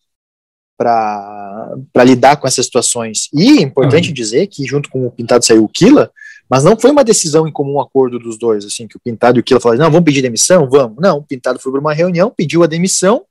para 0.77 2.05
lidar 2.05 2.39
com 2.39 2.49
essas 2.49 2.67
situações. 2.67 3.29
E 3.33 3.59
é 3.59 3.63
importante 3.63 4.09
uhum. 4.09 4.15
dizer 4.15 4.49
que 4.49 4.65
junto 4.65 4.91
com 4.91 5.07
o 5.07 5.11
Pintado 5.13 5.45
saiu 5.45 5.63
o 5.63 5.69
Kila, 5.69 6.11
Mas 6.53 6.65
não 6.65 6.79
foi 6.79 6.91
uma 6.91 7.03
decisão 7.03 7.49
em 7.49 7.53
comum 7.53 7.81
acordo 7.81 8.19
dos 8.19 8.37
dois, 8.37 8.65
assim, 8.65 8.87
que 8.87 8.97
o 8.97 9.01
Pintado 9.01 9.39
e 9.39 9.41
o 9.41 9.43
Kila 9.43 9.59
falaram, 9.59 9.85
não, 9.85 9.91
vamos 9.91 10.05
pedir 10.05 10.21
demissão? 10.21 10.69
Vamos. 10.69 10.99
Não, 11.01 11.17
o 11.17 11.23
Pintado 11.23 11.59
foi 11.59 11.73
para 11.73 11.81
uma 11.81 11.95
reunião, 11.95 12.31
pediu 12.37 12.63
a 12.63 12.67
demissão, 12.67 13.25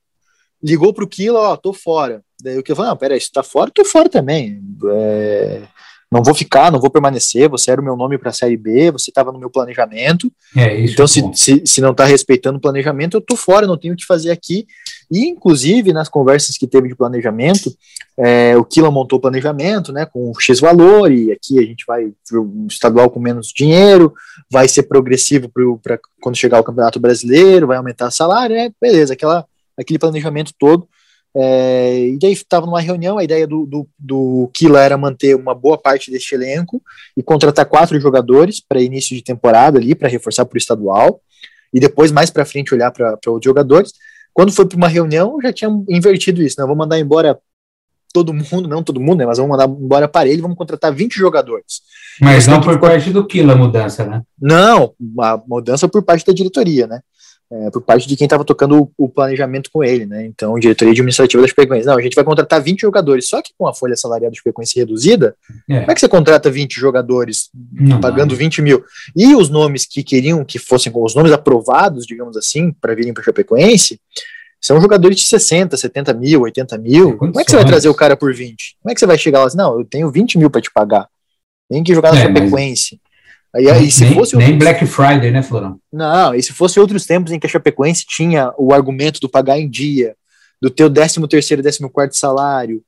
ligou 0.60 0.92
para 0.92 1.04
o 1.04 1.08
Kila, 1.08 1.38
ó, 1.38 1.56
tô 1.56 1.72
fora. 1.72 2.20
Daí 2.42 2.58
o 2.58 2.64
Kila 2.64 2.74
falou, 2.74 2.90
não, 2.90 2.96
peraí, 2.96 3.20
você 3.20 3.30
tá 3.32 3.44
fora? 3.44 3.70
Tô 3.72 3.84
fora 3.84 4.08
também. 4.08 4.60
É, 4.92 5.62
não 6.12 6.22
vou 6.22 6.34
ficar, 6.34 6.70
não 6.70 6.78
vou 6.78 6.90
permanecer, 6.90 7.48
você 7.48 7.70
era 7.70 7.80
o 7.80 7.84
meu 7.84 7.96
nome 7.96 8.18
para 8.18 8.28
a 8.28 8.34
Série 8.34 8.58
B, 8.58 8.90
você 8.90 9.10
estava 9.10 9.32
no 9.32 9.38
meu 9.38 9.48
planejamento. 9.48 10.30
É, 10.54 10.78
isso 10.78 10.92
então, 10.92 11.06
se, 11.06 11.22
se, 11.32 11.62
se, 11.64 11.80
não 11.80 11.92
está 11.92 12.04
respeitando 12.04 12.58
o 12.58 12.60
planejamento, 12.60 13.16
eu 13.16 13.20
tô 13.22 13.34
fora, 13.34 13.66
não 13.66 13.78
tenho 13.78 13.94
o 13.94 13.96
que 13.96 14.04
fazer 14.04 14.30
aqui. 14.30 14.66
E, 15.10 15.26
inclusive, 15.26 15.90
nas 15.90 16.10
conversas 16.10 16.58
que 16.58 16.66
teve 16.66 16.86
de 16.86 16.94
planejamento, 16.94 17.74
é, 18.18 18.54
o 18.58 18.62
Kila 18.64 18.90
montou 18.90 19.18
o 19.18 19.22
planejamento, 19.22 19.90
né, 19.90 20.04
com 20.04 20.30
X 20.38 20.60
valor, 20.60 21.10
e 21.10 21.32
aqui 21.32 21.58
a 21.58 21.62
gente 21.62 21.86
vai 21.86 22.12
um 22.34 22.66
estadual 22.68 23.08
com 23.08 23.18
menos 23.18 23.48
dinheiro, 23.48 24.12
vai 24.50 24.68
ser 24.68 24.82
progressivo 24.82 25.50
para 25.82 25.98
quando 26.20 26.36
chegar 26.36 26.60
o 26.60 26.64
Campeonato 26.64 27.00
Brasileiro, 27.00 27.68
vai 27.68 27.78
aumentar 27.78 28.08
o 28.08 28.10
salário, 28.10 28.54
é, 28.54 28.70
beleza, 28.78 29.14
aquela, 29.14 29.46
aquele 29.78 29.98
planejamento 29.98 30.52
todo. 30.58 30.86
É, 31.34 32.08
e 32.08 32.18
daí 32.18 32.32
estava 32.32 32.66
numa 32.66 32.80
reunião, 32.80 33.16
a 33.16 33.24
ideia 33.24 33.46
do, 33.46 33.64
do, 33.64 33.88
do 33.98 34.50
Kila 34.52 34.82
era 34.82 34.98
manter 34.98 35.34
uma 35.34 35.54
boa 35.54 35.78
parte 35.78 36.10
deste 36.10 36.34
elenco 36.34 36.82
e 37.16 37.22
contratar 37.22 37.64
quatro 37.64 37.98
jogadores 37.98 38.60
para 38.60 38.82
início 38.82 39.16
de 39.16 39.22
temporada 39.22 39.78
ali, 39.78 39.94
para 39.94 40.08
reforçar 40.08 40.44
para 40.44 40.56
o 40.56 40.58
estadual, 40.58 41.20
e 41.72 41.80
depois 41.80 42.12
mais 42.12 42.30
para 42.30 42.44
frente 42.44 42.74
olhar 42.74 42.90
para 42.90 43.16
outros 43.28 43.44
jogadores. 43.44 43.92
Quando 44.34 44.52
foi 44.52 44.66
para 44.66 44.76
uma 44.76 44.88
reunião, 44.88 45.38
já 45.42 45.52
tinha 45.52 45.70
invertido 45.88 46.42
isso, 46.42 46.56
né? 46.58 46.64
Vamos 46.64 46.78
mandar 46.78 46.98
embora 46.98 47.38
todo 48.12 48.34
mundo, 48.34 48.68
não 48.68 48.82
todo 48.82 49.00
mundo, 49.00 49.18
né? 49.18 49.26
Mas 49.26 49.38
vamos 49.38 49.50
mandar 49.50 49.68
embora 49.68 50.06
para 50.06 50.28
ele, 50.28 50.42
vamos 50.42 50.56
contratar 50.56 50.94
20 50.94 51.14
jogadores. 51.14 51.80
Mas 52.20 52.46
não 52.46 52.60
por 52.60 52.78
parte 52.78 53.10
do 53.10 53.26
Kila 53.26 53.54
a 53.54 53.56
mudança, 53.56 54.04
né? 54.04 54.22
Não, 54.38 54.92
a 55.20 55.40
mudança 55.46 55.88
por 55.88 56.02
parte 56.02 56.26
da 56.26 56.32
diretoria, 56.32 56.86
né? 56.86 57.00
É, 57.52 57.70
por 57.70 57.82
parte 57.82 58.08
de 58.08 58.16
quem 58.16 58.24
estava 58.24 58.46
tocando 58.46 58.80
o, 58.80 59.04
o, 59.04 59.08
planejamento 59.10 59.68
com 59.70 59.84
ele, 59.84 60.06
né? 60.06 60.24
Então, 60.24 60.58
diretoria 60.58 60.92
administrativa 60.92 61.42
da 61.42 61.46
Chapecoense. 61.48 61.86
Não, 61.86 61.98
a 61.98 62.00
gente 62.00 62.14
vai 62.14 62.24
contratar 62.24 62.62
20 62.62 62.80
jogadores, 62.80 63.28
só 63.28 63.42
que 63.42 63.52
com 63.58 63.66
a 63.66 63.74
folha 63.74 63.94
salarial 63.94 64.30
da 64.30 64.36
Chapecoense 64.36 64.78
reduzida, 64.78 65.36
é. 65.68 65.80
como 65.80 65.90
é 65.90 65.94
que 65.94 66.00
você 66.00 66.08
contrata 66.08 66.50
20 66.50 66.80
jogadores 66.80 67.50
não, 67.70 68.00
pagando 68.00 68.30
não. 68.30 68.38
20 68.38 68.62
mil? 68.62 68.82
E 69.14 69.34
os 69.36 69.50
nomes 69.50 69.84
que 69.84 70.02
queriam 70.02 70.42
que 70.46 70.58
fossem 70.58 70.90
com 70.90 71.04
os 71.04 71.14
nomes 71.14 71.30
aprovados, 71.30 72.06
digamos 72.06 72.38
assim, 72.38 72.72
para 72.72 72.94
virem 72.94 73.12
para 73.12 73.20
a 73.20 73.24
Chapecoense, 73.24 74.00
são 74.58 74.80
jogadores 74.80 75.18
de 75.18 75.24
60, 75.24 75.76
70 75.76 76.14
mil, 76.14 76.40
80 76.40 76.78
mil. 76.78 77.18
Como 77.18 77.38
é 77.38 77.44
que 77.44 77.50
você 77.50 77.56
vai 77.56 77.66
trazer 77.66 77.90
o 77.90 77.94
cara 77.94 78.16
por 78.16 78.32
20? 78.32 78.78
Como 78.80 78.90
é 78.90 78.94
que 78.94 79.00
você 79.00 79.06
vai 79.06 79.18
chegar 79.18 79.40
lá 79.40 79.46
assim, 79.46 79.58
não, 79.58 79.78
eu 79.78 79.84
tenho 79.84 80.10
20 80.10 80.38
mil 80.38 80.48
para 80.48 80.62
te 80.62 80.72
pagar. 80.72 81.06
Tem 81.68 81.82
que 81.82 81.92
jogar 81.92 82.14
na 82.14 82.20
é, 82.20 82.22
Chapecoense. 82.22 82.98
Mas... 83.02 83.11
Se 83.90 84.04
nem, 84.04 84.14
fosse 84.14 84.36
nem 84.36 84.56
Black 84.56 84.86
Friday, 84.86 85.30
né, 85.30 85.42
Florão? 85.42 85.78
Não, 85.92 86.34
e 86.34 86.42
se 86.42 86.52
fosse 86.52 86.80
outros 86.80 87.04
tempos 87.04 87.32
em 87.32 87.38
que 87.38 87.46
a 87.46 87.50
Chapecoense 87.50 88.04
tinha 88.06 88.52
o 88.56 88.72
argumento 88.72 89.20
do 89.20 89.28
pagar 89.28 89.58
em 89.58 89.68
dia, 89.68 90.14
do 90.60 90.70
teu 90.70 90.88
13 90.90 91.26
terceiro, 91.28 91.62
14 91.62 91.90
quarto 91.90 92.16
salário, 92.16 92.82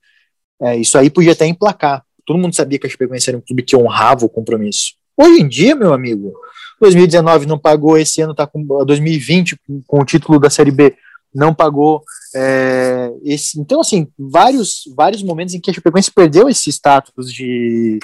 é, 0.61 0.75
isso 0.75 0.97
aí 0.97 1.09
podia 1.09 1.33
até 1.33 1.45
emplacar. 1.45 2.03
Todo 2.25 2.39
mundo 2.39 2.55
sabia 2.55 2.79
que 2.79 2.87
a 2.87 2.89
Chapecoense 2.89 3.29
era 3.29 3.37
um 3.37 3.41
clube 3.41 3.63
que 3.63 3.75
honrava 3.75 4.25
o 4.25 4.29
compromisso. 4.29 4.93
Hoje 5.15 5.41
em 5.41 5.47
dia, 5.47 5.75
meu 5.75 5.93
amigo, 5.93 6.33
2019 6.81 7.45
não 7.45 7.59
pagou, 7.59 7.97
esse 7.97 8.21
ano 8.21 8.33
tá 8.33 8.47
com 8.47 8.65
2020 8.65 9.57
com, 9.67 9.81
com 9.85 9.99
o 10.01 10.05
título 10.05 10.39
da 10.39 10.49
Série 10.49 10.71
B 10.71 10.95
não 11.35 11.53
pagou. 11.53 12.01
É, 12.33 13.11
esse, 13.23 13.59
então, 13.59 13.81
assim, 13.81 14.07
vários, 14.17 14.83
vários 14.95 15.21
momentos 15.21 15.53
em 15.53 15.59
que 15.59 15.69
a 15.69 15.73
Chapecoense 15.73 16.11
perdeu 16.11 16.47
esse 16.47 16.69
status 16.69 17.31
de 17.31 17.99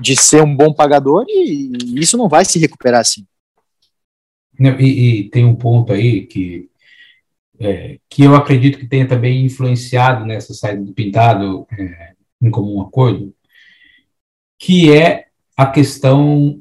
de 0.00 0.16
ser 0.16 0.42
um 0.42 0.54
bom 0.54 0.72
pagador 0.72 1.24
e 1.28 1.72
isso 1.96 2.16
não 2.16 2.28
vai 2.28 2.44
se 2.44 2.58
recuperar 2.58 3.00
assim. 3.00 3.26
E, 4.58 5.20
e 5.20 5.30
tem 5.30 5.44
um 5.44 5.54
ponto 5.54 5.92
aí 5.92 6.26
que 6.26 6.68
é, 7.58 7.98
que 8.08 8.24
eu 8.24 8.34
acredito 8.34 8.78
que 8.78 8.88
tenha 8.88 9.06
também 9.06 9.44
influenciado 9.44 10.26
nessa 10.26 10.52
saída 10.52 10.82
do 10.82 10.92
Pintado 10.92 11.66
é, 11.78 12.12
em 12.40 12.50
comum 12.50 12.80
acordo, 12.80 13.32
que 14.58 14.92
é 14.92 15.26
a 15.56 15.66
questão 15.66 16.60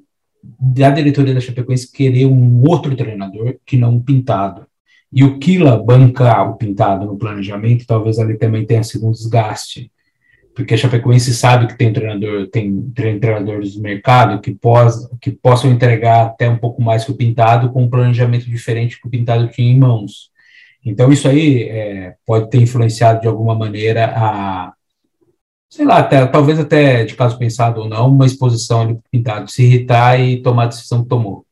da 0.60 0.92
diretoria 0.92 1.34
da 1.34 1.40
Chapecoense 1.40 1.92
querer 1.92 2.26
um 2.26 2.64
outro 2.68 2.96
treinador 2.96 3.58
que 3.66 3.78
não 3.78 3.96
um 3.96 4.04
Pintado. 4.04 4.68
E 5.12 5.24
o 5.24 5.40
Kila 5.40 5.82
bancar 5.84 6.50
o 6.50 6.56
Pintado 6.56 7.06
no 7.06 7.18
planejamento, 7.18 7.86
talvez 7.86 8.18
ali 8.18 8.38
também 8.38 8.66
tenha 8.66 8.84
sido 8.84 9.08
um 9.08 9.12
desgaste 9.12 9.92
porque 10.54 10.74
a 10.74 10.78
Chapecoense 10.78 11.34
sabe 11.34 11.68
que 11.68 11.78
tem 11.78 11.94
treinador, 11.94 12.48
tem 12.48 12.82
treinadores 12.94 13.76
do 13.76 13.82
mercado 13.82 14.42
que, 14.42 14.54
pós, 14.54 15.08
que 15.22 15.32
possam 15.32 15.72
entregar 15.72 16.26
até 16.26 16.50
um 16.50 16.58
pouco 16.58 16.82
mais 16.82 17.04
que 17.04 17.12
o 17.12 17.16
Pintado 17.16 17.72
com 17.72 17.84
um 17.84 17.90
planejamento 17.90 18.46
diferente 18.46 19.00
que 19.00 19.08
o 19.08 19.10
Pintado 19.10 19.48
tinha 19.48 19.72
em 19.72 19.80
mãos. 19.80 20.30
Então 20.86 21.12
isso 21.12 21.28
aí 21.28 21.64
é, 21.64 22.16
pode 22.26 22.50
ter 22.50 22.58
influenciado 22.62 23.22
de 23.22 23.28
alguma 23.28 23.56
maneira 23.56 24.14
a, 24.16 24.74
sei 25.70 25.86
lá, 25.86 26.00
até, 26.00 26.26
talvez 26.26 26.60
até 26.60 27.06
de 27.06 27.16
caso 27.16 27.38
pensado 27.38 27.82
ou 27.82 27.88
não, 27.88 28.10
uma 28.10 28.26
exposição 28.26 28.82
ali 28.82 29.00
Pintado 29.12 29.50
se 29.50 29.64
irritar 29.64 30.20
e 30.20 30.42
tomar 30.42 30.64
a 30.64 30.68
decisão 30.68 31.04
que 31.04 31.10
tomou. 31.10 31.46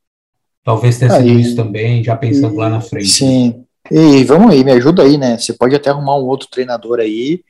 Talvez 0.64 1.00
tenha 1.00 1.12
sido 1.12 1.40
isso 1.40 1.56
também, 1.56 2.04
já 2.04 2.16
pensando 2.18 2.54
e, 2.54 2.58
lá 2.58 2.70
na 2.70 2.82
frente. 2.82 3.08
Sim. 3.08 3.64
E 3.90 4.24
vamos 4.24 4.52
aí, 4.52 4.64
me 4.64 4.72
ajuda 4.72 5.04
aí, 5.04 5.18
né? 5.18 5.38
Você 5.38 5.54
pode 5.54 5.74
até 5.74 5.90
arrumar 5.90 6.18
um 6.18 6.26
outro 6.26 6.48
treinador 6.52 7.00
aí 7.00 7.42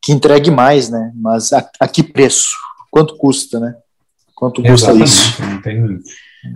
que 0.00 0.12
entregue 0.12 0.50
mais, 0.50 0.88
né? 0.88 1.12
Mas 1.14 1.52
a, 1.52 1.68
a 1.78 1.88
que 1.88 2.02
preço? 2.02 2.56
Quanto 2.90 3.16
custa, 3.16 3.60
né? 3.60 3.74
Quanto 4.34 4.62
custa 4.62 4.92
Exatamente, 4.92 5.04
isso? 5.04 5.42
Não 5.42 5.62
tem... 5.62 6.00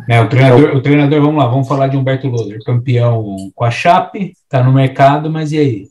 É, 0.08 0.20
o, 0.20 0.28
treinador, 0.28 0.76
o 0.76 0.80
treinador, 0.80 1.20
vamos 1.20 1.36
lá, 1.36 1.46
vamos 1.46 1.68
falar 1.68 1.88
de 1.88 1.96
Humberto 1.96 2.26
Loser, 2.26 2.58
campeão 2.64 3.50
com 3.54 3.64
a 3.64 3.70
Chape, 3.70 4.32
tá 4.48 4.62
no 4.62 4.72
mercado, 4.72 5.28
mas 5.28 5.52
e 5.52 5.58
aí? 5.58 5.88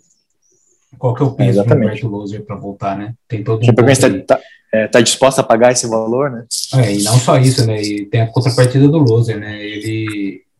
Qual 0.97 1.13
que 1.13 1.21
é 1.21 1.25
o 1.25 1.31
peso 1.31 1.61
é, 1.61 1.63
do 1.63 1.75
Humberto 1.75 2.07
Loser 2.07 2.43
para 2.43 2.55
voltar, 2.55 2.97
né? 2.97 3.13
Tem 3.27 3.43
todo 3.43 3.63
um 3.63 3.89
está 3.89 4.09
tá, 4.21 4.39
é, 4.73 4.87
tá 4.87 4.99
disposto 4.99 5.39
a 5.39 5.43
pagar 5.43 5.71
esse 5.71 5.87
valor, 5.87 6.31
né? 6.31 6.45
É, 6.75 6.95
e 6.95 7.03
não 7.03 7.19
só 7.19 7.37
isso, 7.37 7.67
né? 7.67 7.79
E 7.81 8.05
tem 8.05 8.21
a 8.21 8.27
contrapartida 8.27 8.87
do 8.87 8.97
Loser, 8.97 9.39
né? 9.39 9.63
Ele 9.63 10.02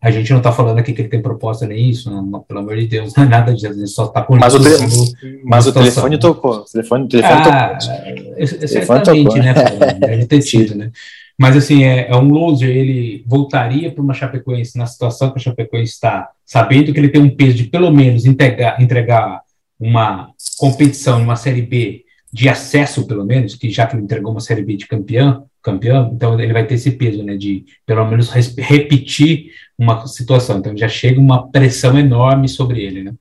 a 0.03 0.12
gente 0.12 0.29
não 0.31 0.39
está 0.39 0.51
falando 0.51 0.79
aqui 0.79 0.91
que 0.91 1.01
ele 1.01 1.07
tem 1.07 1.22
proposta 1.22 1.65
nem 1.65 1.89
isso, 1.89 2.12
não, 2.12 2.22
não, 2.22 2.41
pelo 2.41 2.60
amor 2.60 2.75
de 2.75 2.88
Deus, 2.88 3.13
não 3.15 3.24
é 3.24 3.27
nada 3.27 3.53
disso, 3.53 3.67
ele 3.67 3.88
só 3.88 4.05
está 4.05 4.22
com 4.22 4.36
Mas, 4.36 4.53
o, 4.53 4.60
te 4.60 5.41
mas 5.45 5.65
o 5.65 5.72
telefone 5.72 6.17
tocou. 6.17 6.57
O 6.57 6.65
telefone, 6.65 7.05
o 7.05 7.07
telefone 7.07 7.41
ah, 7.41 7.77
tocou. 7.77 8.67
Certamente, 8.67 9.39
né? 9.39 9.53
Deve 9.98 10.25
ter 10.25 10.41
tido, 10.41 10.75
né? 10.75 10.91
Mas 11.39 11.55
assim, 11.55 11.86
é, 11.86 12.10
é 12.10 12.15
um 12.17 12.27
loser, 12.27 12.69
ele 12.69 13.24
voltaria 13.25 13.89
para 13.91 14.03
uma 14.03 14.13
Chapecoense 14.13 14.77
na 14.77 14.86
situação 14.86 15.31
que 15.31 15.39
a 15.39 15.41
Chapecoense 15.41 15.93
está, 15.93 16.29
sabendo 16.45 16.91
que 16.91 17.00
ele 17.00 17.10
tem 17.10 17.22
um 17.22 17.33
peso 17.33 17.55
de 17.55 17.63
pelo 17.63 17.89
menos 17.89 18.25
entregar, 18.25 18.81
entregar 18.81 19.41
uma 19.79 20.31
competição, 20.57 21.24
uma 21.24 21.38
Série 21.38 21.62
B 21.62 22.03
de 22.33 22.49
acesso, 22.49 23.05
pelo 23.05 23.23
menos, 23.23 23.53
que 23.53 23.69
já 23.69 23.85
que 23.85 23.95
ele 23.95 24.01
entregou 24.01 24.31
uma 24.31 24.39
Série 24.39 24.63
B 24.63 24.75
de 24.75 24.87
campeão, 24.87 25.45
campeão, 25.61 26.11
então 26.15 26.37
ele 26.39 26.51
vai 26.51 26.65
ter 26.65 26.73
esse 26.73 26.89
peso, 26.89 27.23
né, 27.23 27.37
de 27.37 27.63
pelo 27.85 28.03
menos 28.09 28.31
repetir 28.31 29.51
uma 29.77 30.07
situação. 30.07 30.57
Então 30.57 30.75
já 30.75 30.89
chega 30.89 31.19
uma 31.19 31.47
pressão 31.51 31.97
enorme 31.97 32.49
sobre 32.49 32.81
ele, 32.81 33.03
né? 33.03 33.13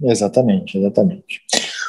Exatamente, 0.00 0.78
exatamente. 0.78 1.40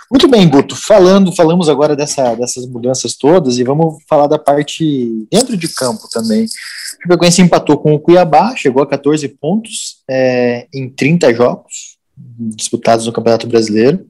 Muito 0.09 0.27
bem, 0.27 0.49
Guto. 0.49 0.75
Falando, 0.75 1.35
falamos 1.35 1.69
agora 1.69 1.95
dessa, 1.95 2.33
dessas 2.33 2.65
mudanças 2.65 3.15
todas 3.15 3.59
e 3.59 3.63
vamos 3.63 4.01
falar 4.09 4.25
da 4.27 4.39
parte 4.39 5.27
dentro 5.29 5.55
de 5.55 5.67
campo 5.67 6.07
também. 6.11 6.45
O 6.45 7.03
Chapecoense 7.03 7.41
empatou 7.41 7.77
com 7.77 7.93
o 7.93 7.99
Cuiabá, 7.99 8.55
chegou 8.55 8.81
a 8.81 8.87
14 8.87 9.27
pontos 9.27 9.97
é, 10.09 10.67
em 10.73 10.89
30 10.89 11.33
jogos 11.35 11.97
disputados 12.17 13.05
no 13.05 13.11
Campeonato 13.11 13.45
Brasileiro 13.45 14.07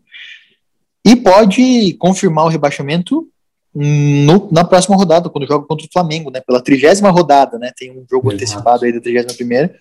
e 1.08 1.16
pode 1.16 1.94
confirmar 1.94 2.46
o 2.46 2.50
rebaixamento 2.50 3.26
no, 3.74 4.50
na 4.52 4.66
próxima 4.66 4.98
rodada, 4.98 5.30
quando 5.30 5.48
joga 5.48 5.66
contra 5.66 5.86
o 5.86 5.90
Flamengo, 5.90 6.30
né? 6.30 6.42
Pela 6.42 6.62
trigésima 6.62 7.10
rodada, 7.10 7.58
né? 7.58 7.72
Tem 7.78 7.92
um 7.92 8.06
jogo 8.10 8.28
Exato. 8.28 8.36
antecipado 8.36 8.84
aí 8.84 8.92
da 8.92 9.00
trigésima 9.00 9.34
primeira. 9.34 9.74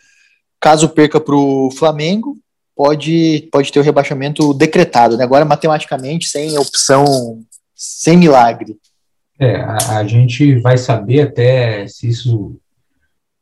Caso 0.60 0.88
perca 0.88 1.18
para 1.18 1.34
o 1.34 1.68
Flamengo, 1.72 2.36
pode, 2.76 3.48
pode 3.50 3.72
ter 3.72 3.80
o 3.80 3.82
rebaixamento 3.82 4.54
decretado, 4.54 5.16
né? 5.16 5.24
Agora, 5.24 5.44
matematicamente, 5.44 6.28
sem 6.28 6.56
opção, 6.58 7.42
sem 7.74 8.16
milagre. 8.16 8.76
É, 9.36 9.56
a, 9.56 9.98
a 9.98 10.04
gente 10.06 10.54
vai 10.60 10.78
saber 10.78 11.22
até 11.22 11.88
se 11.88 12.08
isso 12.08 12.54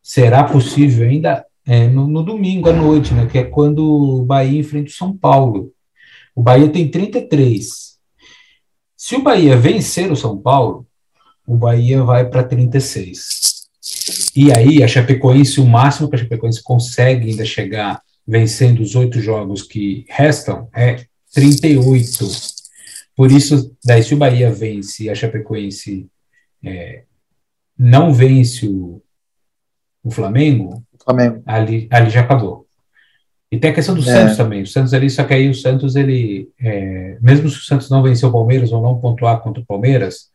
será 0.03 0.43
possível 0.45 1.07
ainda 1.07 1.45
é, 1.67 1.87
no, 1.87 2.07
no, 2.07 2.23
domingo 2.23 2.71
à 2.71 2.73
noite, 2.73 3.13
né? 3.13 3.27
Que 3.27 3.39
é 3.39 3.45
quando 3.45 4.21
o 4.21 4.25
Bahia 4.25 4.61
enfrenta 4.61 4.89
o 4.89 4.95
São 4.95 5.15
Paulo. 5.15 5.71
O 6.35 6.43
Bahia 6.43 6.69
tem 6.69 6.91
33. 6.91 7.99
Se 8.97 9.17
o 9.17 9.23
Bahia 9.23 9.57
vencer 9.57 10.11
o 10.11 10.17
São 10.17 10.39
Paulo, 10.39 10.87
o 11.47 11.57
Bahia 11.57 12.03
vai 12.03 12.29
para 12.29 12.43
36. 12.43 13.45
E 14.35 14.53
aí 14.53 14.83
a 14.83 14.89
Chapecoense, 14.89 15.61
o 15.61 15.67
máximo 15.67 16.09
que 16.09 16.17
a 16.17 16.19
Chapecoense 16.19 16.63
consegue 16.63 17.31
ainda 17.31 17.45
chegar 17.45 18.03
vencendo 18.27 18.81
os 18.81 18.95
oito 18.95 19.21
jogos 19.21 19.63
que 19.63 20.07
restam 20.09 20.69
é 20.75 21.05
38. 21.33 22.27
Por 23.15 23.31
isso, 23.31 23.77
daí 23.85 24.03
se 24.03 24.15
o 24.15 24.17
Bahia 24.17 24.51
vence 24.51 25.05
e 25.05 25.11
a 25.11 25.15
Chapecoense 25.15 26.09
é, 26.65 27.05
não 27.79 28.13
vence 28.13 28.67
o, 28.67 29.03
o 30.03 30.11
Flamengo, 30.11 30.83
Flamengo. 31.03 31.43
ali, 31.47 31.87
ali 31.91 32.11
já 32.11 32.23
acabou. 32.23 32.64
E 33.55 33.59
tem 33.61 33.71
a 33.71 33.75
questão 33.75 33.95
do 33.95 34.01
É. 34.01 34.05
Santos 34.05 34.37
também. 34.37 34.63
O 34.63 34.67
Santos 34.67 34.93
ali, 34.93 35.09
só 35.09 35.23
que 35.23 35.33
aí 35.33 35.49
o 35.49 35.55
Santos, 35.55 35.95
ele, 35.95 36.49
é, 36.61 37.17
mesmo 37.23 37.49
se 37.49 37.59
o 37.59 37.63
Santos 37.63 37.89
não 37.89 38.03
vencer 38.03 38.29
o 38.29 38.33
Palmeiras 38.33 38.73
ou 38.73 38.83
não 38.83 38.99
pontuar 38.99 39.41
contra 39.41 39.63
o 39.63 39.65
Palmeiras, 39.65 40.29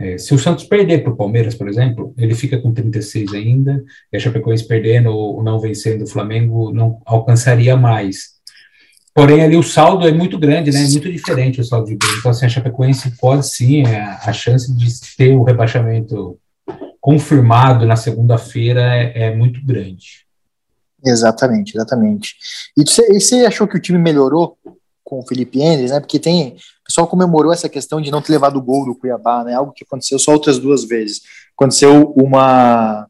é, 0.00 0.18
se 0.18 0.34
o 0.34 0.38
Santos 0.40 0.64
perder 0.64 1.04
para 1.04 1.12
o 1.12 1.16
Palmeiras, 1.16 1.54
por 1.54 1.68
exemplo, 1.68 2.12
ele 2.18 2.34
fica 2.34 2.58
com 2.58 2.72
36 2.72 3.32
ainda, 3.32 3.80
e 4.12 4.16
a 4.16 4.20
Chapecoense 4.20 4.66
perdendo 4.66 5.10
ou 5.10 5.40
não 5.40 5.60
vencendo 5.60 6.02
o 6.02 6.08
Flamengo 6.08 6.72
não 6.72 7.00
alcançaria 7.06 7.76
mais. 7.76 8.34
Porém, 9.14 9.42
ali 9.42 9.56
o 9.56 9.62
saldo 9.62 10.08
é 10.08 10.12
muito 10.12 10.36
grande, 10.36 10.72
né? 10.72 10.82
É 10.82 10.88
muito 10.88 11.12
diferente 11.12 11.60
o 11.60 11.64
saldo 11.64 11.86
de 11.86 11.94
gols. 11.94 12.18
Então, 12.18 12.32
assim, 12.32 12.46
a 12.46 12.48
Chapecoense 12.48 13.12
pode 13.20 13.46
sim, 13.46 13.86
é, 13.86 14.00
a 14.00 14.32
chance 14.32 14.76
de 14.76 14.88
ter 15.16 15.36
o 15.36 15.44
rebaixamento 15.44 16.36
confirmado 17.00 17.86
na 17.86 17.94
segunda-feira 17.94 18.80
é, 18.80 19.26
é 19.26 19.36
muito 19.36 19.64
grande. 19.64 20.24
Exatamente, 21.04 21.76
exatamente. 21.76 22.36
E 22.76 22.82
você, 22.82 23.44
achou 23.44 23.68
que 23.68 23.76
o 23.76 23.80
time 23.80 23.98
melhorou 23.98 24.56
com 25.02 25.18
o 25.18 25.26
Felipe 25.26 25.60
Endres, 25.60 25.90
né? 25.90 26.00
Porque 26.00 26.18
tem. 26.18 26.56
O 26.80 26.86
pessoal 26.86 27.06
comemorou 27.06 27.52
essa 27.52 27.68
questão 27.68 28.00
de 28.00 28.10
não 28.10 28.22
ter 28.22 28.32
levado 28.32 28.56
o 28.56 28.62
gol 28.62 28.86
do 28.86 28.94
Cuiabá, 28.94 29.44
né? 29.44 29.54
Algo 29.54 29.72
que 29.72 29.84
aconteceu 29.84 30.18
só 30.18 30.32
outras 30.32 30.58
duas 30.58 30.84
vezes. 30.84 31.22
Aconteceu 31.56 32.12
uma 32.16 33.06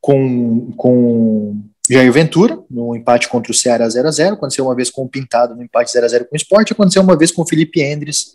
com, 0.00 0.70
com 0.76 1.62
Jair 1.88 2.12
Ventura, 2.12 2.58
no 2.70 2.94
empate 2.94 3.28
contra 3.28 3.50
o 3.50 3.54
Ceará 3.54 3.86
0x0, 3.86 4.34
aconteceu 4.34 4.66
uma 4.66 4.74
vez 4.74 4.90
com 4.90 5.02
o 5.02 5.08
Pintado 5.08 5.54
no 5.54 5.62
empate 5.62 5.92
0x0 5.92 6.26
com 6.26 6.34
o 6.34 6.36
Sport, 6.36 6.72
aconteceu 6.72 7.02
uma 7.02 7.16
vez 7.16 7.30
com 7.30 7.42
o 7.42 7.46
Felipe 7.46 7.82
Endres, 7.82 8.34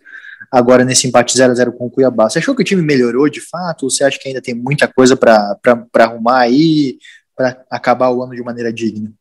agora 0.51 0.83
nesse 0.83 1.07
empate 1.07 1.37
0x0 1.37 1.71
com 1.77 1.85
o 1.87 1.89
Cuiabá. 1.91 2.29
Você 2.29 2.39
achou 2.39 2.55
que 2.55 2.61
o 2.61 2.65
time 2.65 2.81
melhorou 2.81 3.29
de 3.29 3.41
fato? 3.41 3.83
Ou 3.83 3.89
você 3.89 4.03
acha 4.03 4.19
que 4.19 4.27
ainda 4.27 4.41
tem 4.41 4.53
muita 4.53 4.87
coisa 4.87 5.15
para 5.15 5.57
arrumar 5.95 6.39
aí, 6.39 6.97
para 7.39 7.65
acabar 7.69 8.09
o 8.09 8.21
ano 8.21 8.35
de 8.35 8.43
maneira 8.43 8.73
digna? 8.73 9.13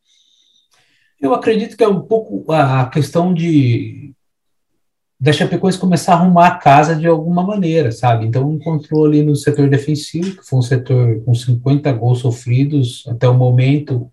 Eu 1.21 1.33
acredito 1.33 1.77
que 1.77 1.85
é 1.85 1.89
um 1.89 2.01
pouco 2.01 2.53
a 2.53 2.87
questão 2.87 3.33
de 3.33 4.13
da 5.21 5.33
Chapecoense 5.33 5.79
começar 5.79 6.15
a 6.15 6.17
arrumar 6.17 6.47
a 6.47 6.59
casa 6.59 6.95
de 6.95 7.07
alguma 7.07 7.43
maneira, 7.43 7.91
sabe? 7.91 8.27
Então 8.27 8.53
encontrou 8.53 9.05
ali 9.05 9.23
no 9.23 9.35
setor 9.35 9.69
defensivo, 9.69 10.37
que 10.37 10.47
foi 10.47 10.59
um 10.59 10.63
setor 10.63 11.23
com 11.25 11.35
50 11.35 11.93
gols 11.93 12.21
sofridos 12.21 13.05
até 13.09 13.29
o 13.29 13.35
momento, 13.35 14.13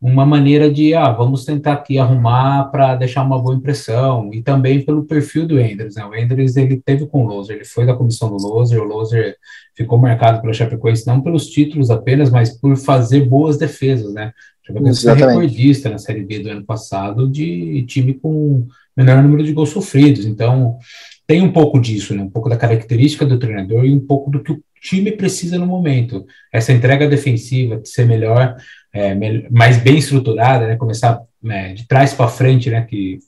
uma 0.00 0.26
maneira 0.26 0.70
de, 0.70 0.94
ah, 0.94 1.10
vamos 1.10 1.44
tentar 1.44 1.72
aqui 1.72 1.98
arrumar 1.98 2.64
para 2.70 2.94
deixar 2.96 3.22
uma 3.22 3.40
boa 3.40 3.54
impressão, 3.54 4.30
e 4.32 4.42
também 4.42 4.84
pelo 4.84 5.04
perfil 5.04 5.46
do 5.46 5.58
Enders, 5.58 5.94
né? 5.94 6.04
O 6.04 6.14
Enders, 6.14 6.56
ele 6.56 6.80
teve 6.84 7.06
com 7.06 7.24
o 7.24 7.26
Loser, 7.26 7.56
ele 7.56 7.64
foi 7.64 7.86
da 7.86 7.94
comissão 7.94 8.28
do 8.28 8.36
Loser, 8.36 8.80
o 8.80 8.84
Loser 8.84 9.36
ficou 9.74 9.98
marcado 9.98 10.40
pela 10.40 10.52
Chapecoense 10.52 11.06
não 11.06 11.22
pelos 11.22 11.48
títulos 11.48 11.90
apenas, 11.90 12.30
mas 12.30 12.58
por 12.58 12.76
fazer 12.76 13.24
boas 13.24 13.56
defesas, 13.56 14.12
né? 14.12 14.32
A 14.62 14.66
Chapecoense 14.66 15.02
foi 15.02 15.14
recordista 15.14 15.88
na 15.88 15.98
Série 15.98 16.24
B 16.24 16.40
do 16.40 16.50
ano 16.50 16.64
passado 16.64 17.28
de 17.28 17.82
time 17.86 18.14
com 18.14 18.66
menor 18.96 19.22
número 19.22 19.44
de 19.44 19.52
gols 19.52 19.70
sofridos. 19.70 20.26
Então, 20.26 20.78
tem 21.26 21.42
um 21.42 21.52
pouco 21.52 21.80
disso, 21.80 22.14
né? 22.14 22.22
um 22.22 22.30
pouco 22.30 22.48
da 22.48 22.56
característica 22.56 23.26
do 23.26 23.38
treinador 23.38 23.84
e 23.84 23.92
um 23.92 24.00
pouco 24.00 24.30
do 24.30 24.42
que 24.42 24.52
o 24.52 24.62
time 24.80 25.10
precisa 25.10 25.58
no 25.58 25.66
momento. 25.66 26.24
Essa 26.52 26.72
entrega 26.72 27.08
defensiva 27.08 27.76
de 27.76 27.88
ser 27.88 28.06
melhor, 28.06 28.56
é, 28.96 29.50
mais 29.50 29.76
bem 29.76 29.98
estruturada, 29.98 30.66
né? 30.66 30.76
começar 30.76 31.20
né, 31.42 31.74
de 31.74 31.86
trás 31.86 32.14
para 32.14 32.28
frente, 32.28 32.70
né? 32.70 32.82
que, 32.82 33.18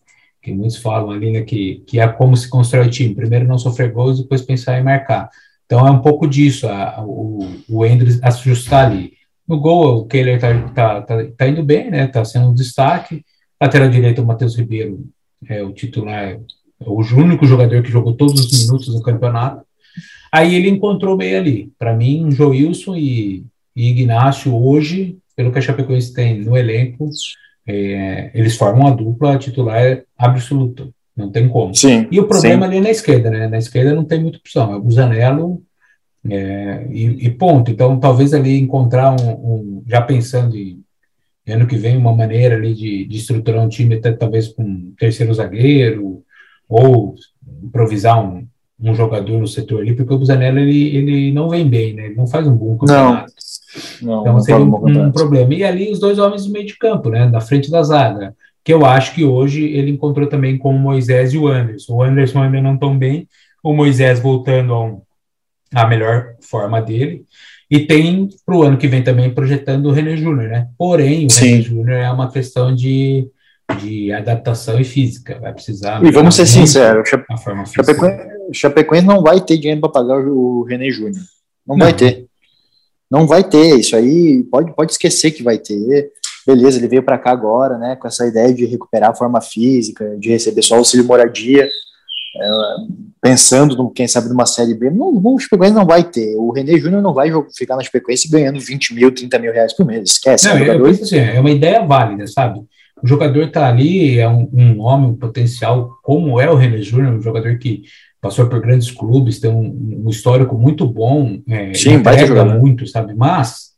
que 0.42 0.52
muitos 0.52 0.78
falam 0.78 1.10
ali, 1.10 1.30
né? 1.30 1.42
que, 1.42 1.82
que 1.86 2.00
é 2.00 2.08
como 2.08 2.36
se 2.36 2.48
constrói 2.48 2.86
o 2.86 2.90
time. 2.90 3.14
Primeiro 3.14 3.46
não 3.46 3.58
sofrer 3.58 3.92
gols, 3.92 4.20
depois 4.20 4.42
pensar 4.42 4.78
em 4.78 4.82
marcar. 4.82 5.28
Então, 5.66 5.86
é 5.86 5.90
um 5.90 6.00
pouco 6.00 6.26
disso, 6.26 6.66
a, 6.66 7.04
o, 7.04 7.46
o 7.68 7.84
Endres 7.84 8.22
ajustar 8.22 8.86
ali. 8.86 9.12
No 9.46 9.60
gol, 9.60 9.98
o 9.98 10.06
Kehler 10.06 10.40
tá, 10.40 10.68
tá, 10.70 11.02
tá, 11.02 11.24
tá 11.36 11.48
indo 11.48 11.62
bem, 11.62 11.90
né? 11.90 12.06
Tá 12.06 12.24
sendo 12.24 12.48
um 12.48 12.54
destaque. 12.54 13.24
Lateral 13.60 13.90
direito, 13.90 14.22
o 14.22 14.26
Matheus 14.26 14.56
Ribeiro 14.56 15.04
é 15.46 15.62
o 15.62 15.72
titular, 15.72 16.24
é 16.24 16.38
o 16.80 17.00
único 17.16 17.46
jogador 17.46 17.82
que 17.82 17.90
jogou 17.90 18.14
todos 18.14 18.40
os 18.40 18.66
minutos 18.66 18.94
no 18.94 19.02
campeonato. 19.02 19.62
Aí 20.32 20.54
ele 20.54 20.68
encontrou 20.68 21.16
meio 21.16 21.38
ali. 21.38 21.72
Para 21.78 21.94
mim, 21.94 22.30
Joilson 22.30 22.96
e, 22.96 23.44
e 23.74 23.90
Ignacio, 23.90 24.54
hoje, 24.54 25.18
pelo 25.38 25.52
que 25.52 25.58
a 25.60 25.62
Chapecoense 25.62 26.12
tem 26.12 26.40
no 26.40 26.56
elenco, 26.56 27.08
é, 27.64 28.32
eles 28.34 28.56
formam 28.56 28.88
a 28.88 28.90
dupla 28.90 29.38
titular 29.38 30.02
absoluta. 30.18 30.88
Não 31.16 31.30
tem 31.30 31.48
como. 31.48 31.72
Sim, 31.76 32.08
e 32.10 32.18
o 32.18 32.26
problema 32.26 32.66
sim. 32.66 32.68
ali 32.68 32.78
é 32.78 32.80
na 32.80 32.90
esquerda, 32.90 33.30
né? 33.30 33.46
Na 33.46 33.58
esquerda 33.58 33.94
não 33.94 34.04
tem 34.04 34.20
muita 34.20 34.38
opção. 34.38 34.72
É 34.72 34.76
o 34.76 34.80
Busanello 34.80 35.62
é, 36.28 36.88
e, 36.90 37.26
e, 37.26 37.30
ponto. 37.30 37.70
Então, 37.70 38.00
talvez 38.00 38.34
ali 38.34 38.58
encontrar 38.58 39.12
um, 39.12 39.30
um, 39.30 39.84
já 39.86 40.02
pensando 40.02 40.56
em 40.56 40.82
ano 41.46 41.68
que 41.68 41.76
vem, 41.76 41.96
uma 41.96 42.12
maneira 42.12 42.56
ali 42.56 42.74
de, 42.74 43.04
de 43.04 43.16
estruturar 43.16 43.64
um 43.64 43.68
time, 43.68 43.94
até 43.94 44.10
talvez 44.10 44.48
com 44.48 44.64
um 44.64 44.92
terceiro 44.98 45.32
zagueiro, 45.32 46.20
ou 46.68 47.14
improvisar 47.62 48.20
um, 48.20 48.44
um 48.80 48.92
jogador 48.92 49.38
no 49.38 49.46
setor 49.46 49.82
ali, 49.82 49.94
porque 49.94 50.12
o 50.12 50.18
Busanello, 50.18 50.58
ele, 50.58 50.96
ele 50.96 51.32
não 51.32 51.48
vem 51.48 51.68
bem, 51.68 51.94
né? 51.94 52.06
Ele 52.06 52.16
não 52.16 52.26
faz 52.26 52.44
um 52.48 52.56
bom 52.56 52.76
campeonato. 52.76 53.32
Não, 54.02 54.22
então, 54.22 54.40
seria 54.40 54.64
um, 54.64 55.06
um 55.06 55.12
problema. 55.12 55.54
E 55.54 55.64
ali 55.64 55.90
os 55.90 55.98
dois 55.98 56.18
homens 56.18 56.44
do 56.44 56.52
meio 56.52 56.66
de 56.66 56.76
campo, 56.76 57.10
né? 57.10 57.26
Na 57.26 57.40
frente 57.40 57.70
da 57.70 57.82
zaga. 57.82 58.34
Que 58.64 58.72
eu 58.72 58.84
acho 58.84 59.14
que 59.14 59.24
hoje 59.24 59.64
ele 59.64 59.90
encontrou 59.90 60.28
também 60.28 60.58
com 60.58 60.74
o 60.74 60.78
Moisés 60.78 61.32
e 61.32 61.38
o 61.38 61.48
Anderson. 61.48 61.94
O 61.94 62.02
Anderson 62.02 62.42
ainda 62.42 62.60
não 62.60 62.76
tão 62.76 62.98
bem, 62.98 63.26
o 63.62 63.72
Moisés 63.72 64.20
voltando 64.20 64.74
a 64.74 64.84
um, 64.84 65.00
a 65.74 65.86
melhor 65.86 66.34
forma 66.40 66.80
dele. 66.80 67.24
E 67.70 67.80
tem 67.80 68.28
para 68.46 68.56
o 68.56 68.62
ano 68.62 68.78
que 68.78 68.88
vem 68.88 69.02
também 69.02 69.32
projetando 69.32 69.86
o 69.86 69.92
René 69.92 70.16
Júnior, 70.16 70.48
né? 70.48 70.68
Porém, 70.76 71.26
o 71.26 71.34
René 71.34 71.60
Júnior 71.60 71.90
é 71.90 72.10
uma 72.10 72.30
questão 72.30 72.74
de, 72.74 73.28
de 73.80 74.10
adaptação 74.12 74.80
e 74.80 74.84
física. 74.84 75.38
Vai 75.38 75.52
precisar. 75.52 76.02
E 76.02 76.10
vamos 76.10 76.34
ser 76.34 76.46
sinceros: 76.46 77.08
Chapecoense, 77.08 77.74
Chapecoense 78.52 79.06
não 79.06 79.22
vai 79.22 79.40
ter 79.40 79.58
dinheiro 79.58 79.82
para 79.82 79.90
pagar 79.90 80.18
o 80.18 80.62
René 80.64 80.90
Júnior. 80.90 81.22
Não, 81.66 81.76
não, 81.76 81.84
vai 81.84 81.92
ter. 81.92 82.27
Não 83.10 83.26
vai 83.26 83.42
ter. 83.42 83.78
Isso 83.78 83.96
aí 83.96 84.44
pode, 84.50 84.74
pode 84.74 84.92
esquecer 84.92 85.30
que 85.30 85.42
vai 85.42 85.58
ter. 85.58 86.10
Beleza, 86.46 86.78
ele 86.78 86.88
veio 86.88 87.02
para 87.02 87.18
cá 87.18 87.30
agora, 87.30 87.76
né? 87.78 87.96
Com 87.96 88.08
essa 88.08 88.26
ideia 88.26 88.52
de 88.52 88.64
recuperar 88.64 89.10
a 89.10 89.14
forma 89.14 89.40
física, 89.40 90.16
de 90.18 90.30
receber 90.30 90.62
só 90.62 90.76
auxílio 90.76 91.06
moradia. 91.06 91.68
É, 92.40 92.50
pensando, 93.20 93.76
no, 93.76 93.90
quem 93.90 94.06
sabe, 94.06 94.28
numa 94.28 94.46
série 94.46 94.74
B, 94.74 94.90
não, 94.90 95.20
o 95.22 95.38
Chapecoense 95.38 95.74
não 95.74 95.86
vai 95.86 96.04
ter. 96.04 96.36
O 96.36 96.52
René 96.52 96.78
Júnior 96.78 97.02
não 97.02 97.12
vai 97.12 97.30
ficar 97.56 97.76
na 97.76 97.82
Chapecoense 97.82 98.28
ganhando 98.28 98.60
20 98.60 98.94
mil, 98.94 99.12
30 99.12 99.38
mil 99.38 99.52
reais 99.52 99.72
por 99.72 99.84
mês. 99.84 100.10
Esquece. 100.10 100.48
Não, 100.48 100.58
eu 100.58 100.82
penso 100.82 101.02
assim, 101.02 101.16
é 101.18 101.40
uma 101.40 101.50
ideia 101.50 101.84
válida, 101.84 102.26
sabe? 102.26 102.60
O 103.02 103.06
jogador 103.06 103.44
está 103.44 103.68
ali, 103.68 104.18
é 104.18 104.28
um, 104.28 104.48
um 104.52 104.80
homem, 104.80 105.10
um 105.10 105.16
potencial, 105.16 105.98
como 106.02 106.40
é 106.40 106.50
o 106.50 106.56
René 106.56 106.82
Júnior, 106.82 107.14
um 107.14 107.22
jogador 107.22 107.56
que 107.58 107.82
passou 108.20 108.48
por 108.48 108.60
grandes 108.60 108.90
clubes, 108.90 109.40
tem 109.40 109.50
um, 109.50 110.04
um 110.06 110.10
histórico 110.10 110.56
muito 110.56 110.86
bom, 110.86 111.40
é, 111.48 111.72
Sim, 111.74 112.02
muito, 112.60 112.86
sabe? 112.86 113.14
Mas, 113.14 113.72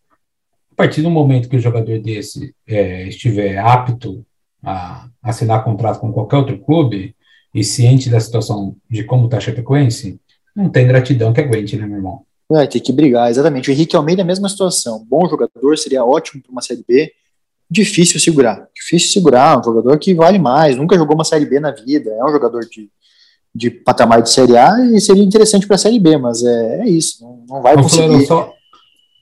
a 0.73 0.75
partir 0.75 1.03
do 1.03 1.11
momento 1.11 1.49
que 1.49 1.57
o 1.57 1.61
jogador 1.61 1.99
desse 2.01 2.55
é, 2.67 3.07
estiver 3.09 3.59
apto 3.59 4.25
a 4.63 5.09
assinar 5.23 5.65
contrato 5.65 6.01
com 6.01 6.13
qualquer 6.13 6.37
outro 6.37 6.59
clube, 6.59 7.15
e 7.55 7.65
ciente 7.65 8.09
da 8.09 8.21
situação 8.21 8.77
de 8.89 9.05
como 9.05 9.25
está 9.25 9.39
a 9.39 9.41
Chapecoense, 9.41 10.21
não 10.55 10.69
tem 10.69 10.87
gratidão 10.87 11.33
que 11.33 11.41
aguente, 11.41 11.77
né, 11.77 11.87
meu 11.87 11.97
irmão? 11.97 12.23
Vai 12.49 12.67
ter 12.67 12.81
que 12.81 12.93
brigar, 12.93 13.31
exatamente. 13.31 13.71
O 13.71 13.73
Henrique 13.73 13.95
Almeida 13.95 14.23
é 14.23 14.25
a 14.25 14.27
mesma 14.27 14.49
situação. 14.49 15.05
Bom 15.09 15.29
jogador, 15.29 15.79
seria 15.79 16.05
ótimo 16.05 16.43
para 16.43 16.51
uma 16.51 16.63
Série 16.63 16.85
B. 16.87 17.13
Difícil 17.71 18.19
segurar. 18.19 18.69
Difícil 18.75 19.13
segurar. 19.13 19.59
Um 19.59 19.63
jogador 19.63 19.97
que 19.99 20.13
vale 20.15 20.39
mais. 20.39 20.77
Nunca 20.77 20.97
jogou 20.97 21.15
uma 21.15 21.25
Série 21.25 21.47
B 21.47 21.61
na 21.61 21.71
vida. 21.71 22.11
É 22.11 22.25
um 22.25 22.33
jogador 22.33 22.63
de, 22.63 22.91
de 23.55 23.71
patamar 23.71 24.23
de 24.23 24.31
Série 24.31 24.57
A 24.57 24.79
e 24.93 25.01
seria 25.01 25.25
interessante 25.25 25.67
para 25.67 25.77
a 25.77 25.79
Série 25.79 25.99
B, 25.99 26.17
mas 26.17 26.43
é, 26.45 26.81
é 26.81 26.89
isso. 26.89 27.23
Não, 27.23 27.45
não 27.49 27.63
vai 27.63 27.75
conseguir. 27.75 28.27
Florão, 28.27 28.27
só, 28.27 28.55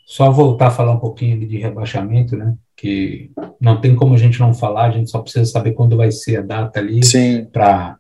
só 0.07 0.31
voltar 0.31 0.69
a 0.69 0.71
falar 0.71 0.93
um 0.93 1.01
pouquinho 1.01 1.38
de 1.47 1.59
rebaixamento, 1.59 2.37
né? 2.37 2.55
Que 2.77 3.31
não 3.61 3.81
tem 3.81 3.97
como 3.97 4.14
a 4.14 4.19
gente 4.19 4.38
não 4.38 4.55
falar, 4.55 4.87
a 4.87 4.91
gente 4.91 5.11
só 5.11 5.21
precisa 5.21 5.45
saber 5.45 5.73
quando 5.73 5.97
vai 5.97 6.11
ser 6.12 6.37
a 6.37 6.43
data 6.43 6.79
ali 6.79 7.01
para 7.53 7.97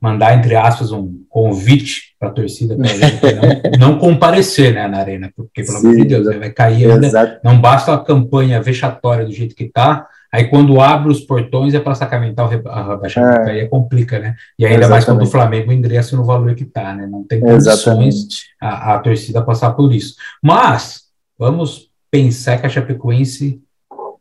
mandar, 0.00 0.36
entre 0.38 0.56
aspas, 0.56 0.92
um 0.92 1.22
convite 1.28 2.14
para 2.18 2.30
a 2.30 2.32
torcida 2.32 2.74
para 2.76 3.78
não, 3.78 3.92
não 3.92 3.98
comparecer 3.98 4.72
né, 4.72 4.88
na 4.88 4.98
arena, 4.98 5.30
porque, 5.36 5.62
pelo 5.62 5.78
amor 5.78 5.96
de 5.96 6.04
Deus, 6.04 6.26
vai 6.38 6.50
cair 6.50 6.90
ainda. 6.90 7.40
Não 7.44 7.60
basta 7.60 7.92
a 7.92 7.98
campanha 7.98 8.62
vexatória 8.62 9.26
do 9.26 9.32
jeito 9.32 9.54
que 9.54 9.64
está, 9.64 10.06
aí 10.32 10.48
quando 10.48 10.80
abre 10.80 11.10
os 11.10 11.20
portões 11.20 11.74
é 11.74 11.80
para 11.80 11.94
sacramentar 11.94 12.46
o 12.46 12.48
rebaixamento, 12.48 13.48
é. 13.48 13.52
aí 13.52 13.60
é 13.60 13.66
complica, 13.68 14.18
né? 14.18 14.36
E 14.58 14.64
ainda 14.64 14.80
Exatamente. 14.80 14.90
mais 14.90 15.04
quando 15.04 15.22
o 15.22 15.30
Flamengo 15.30 15.72
ingressa 15.72 16.16
no 16.16 16.24
valor 16.24 16.54
que 16.54 16.64
está, 16.64 16.94
né? 16.94 17.06
Não 17.06 17.24
tem 17.24 17.40
condições 17.40 18.44
a, 18.60 18.94
a 18.94 18.98
torcida 18.98 19.42
passar 19.42 19.72
por 19.72 19.92
isso. 19.92 20.14
Mas, 20.42 21.02
vamos 21.38 21.90
pensar 22.10 22.58
que 22.58 22.66
a 22.66 22.70
Chapecoense 22.70 23.62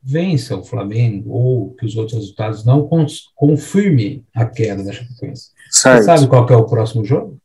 vença 0.02 0.56
o 0.56 0.63
Flamengo 0.63 1.32
ou 1.32 1.74
que 1.76 1.86
os 1.86 1.95
outros 1.95 2.17
resultados 2.17 2.65
não 2.65 2.88
confirmem 3.36 4.24
a 4.34 4.45
queda 4.45 4.84
da 4.84 4.93
Chapecoense. 4.93 5.52
Certo. 5.69 6.00
Você 6.00 6.04
sabe 6.06 6.28
qual 6.28 6.48
é 6.50 6.56
o 6.56 6.65
próximo 6.65 7.04
jogo? 7.04 7.38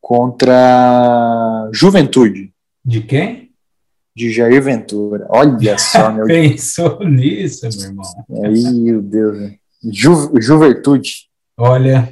Contra 0.00 1.68
Juventude. 1.72 2.52
De 2.84 3.00
quem? 3.00 3.45
De 4.16 4.32
Jair 4.32 4.62
Ventura. 4.62 5.26
Olha 5.28 5.76
só, 5.76 6.10
meu 6.10 6.24
Pensou 6.24 6.98
nisso, 7.06 7.68
meu 7.76 7.88
irmão. 7.88 8.04
Aí, 8.44 8.72
meu 8.72 9.02
Deus. 9.02 9.38
Né? 9.38 9.56
Ju, 9.92 10.32
Juventude. 10.40 11.28
Olha, 11.54 12.08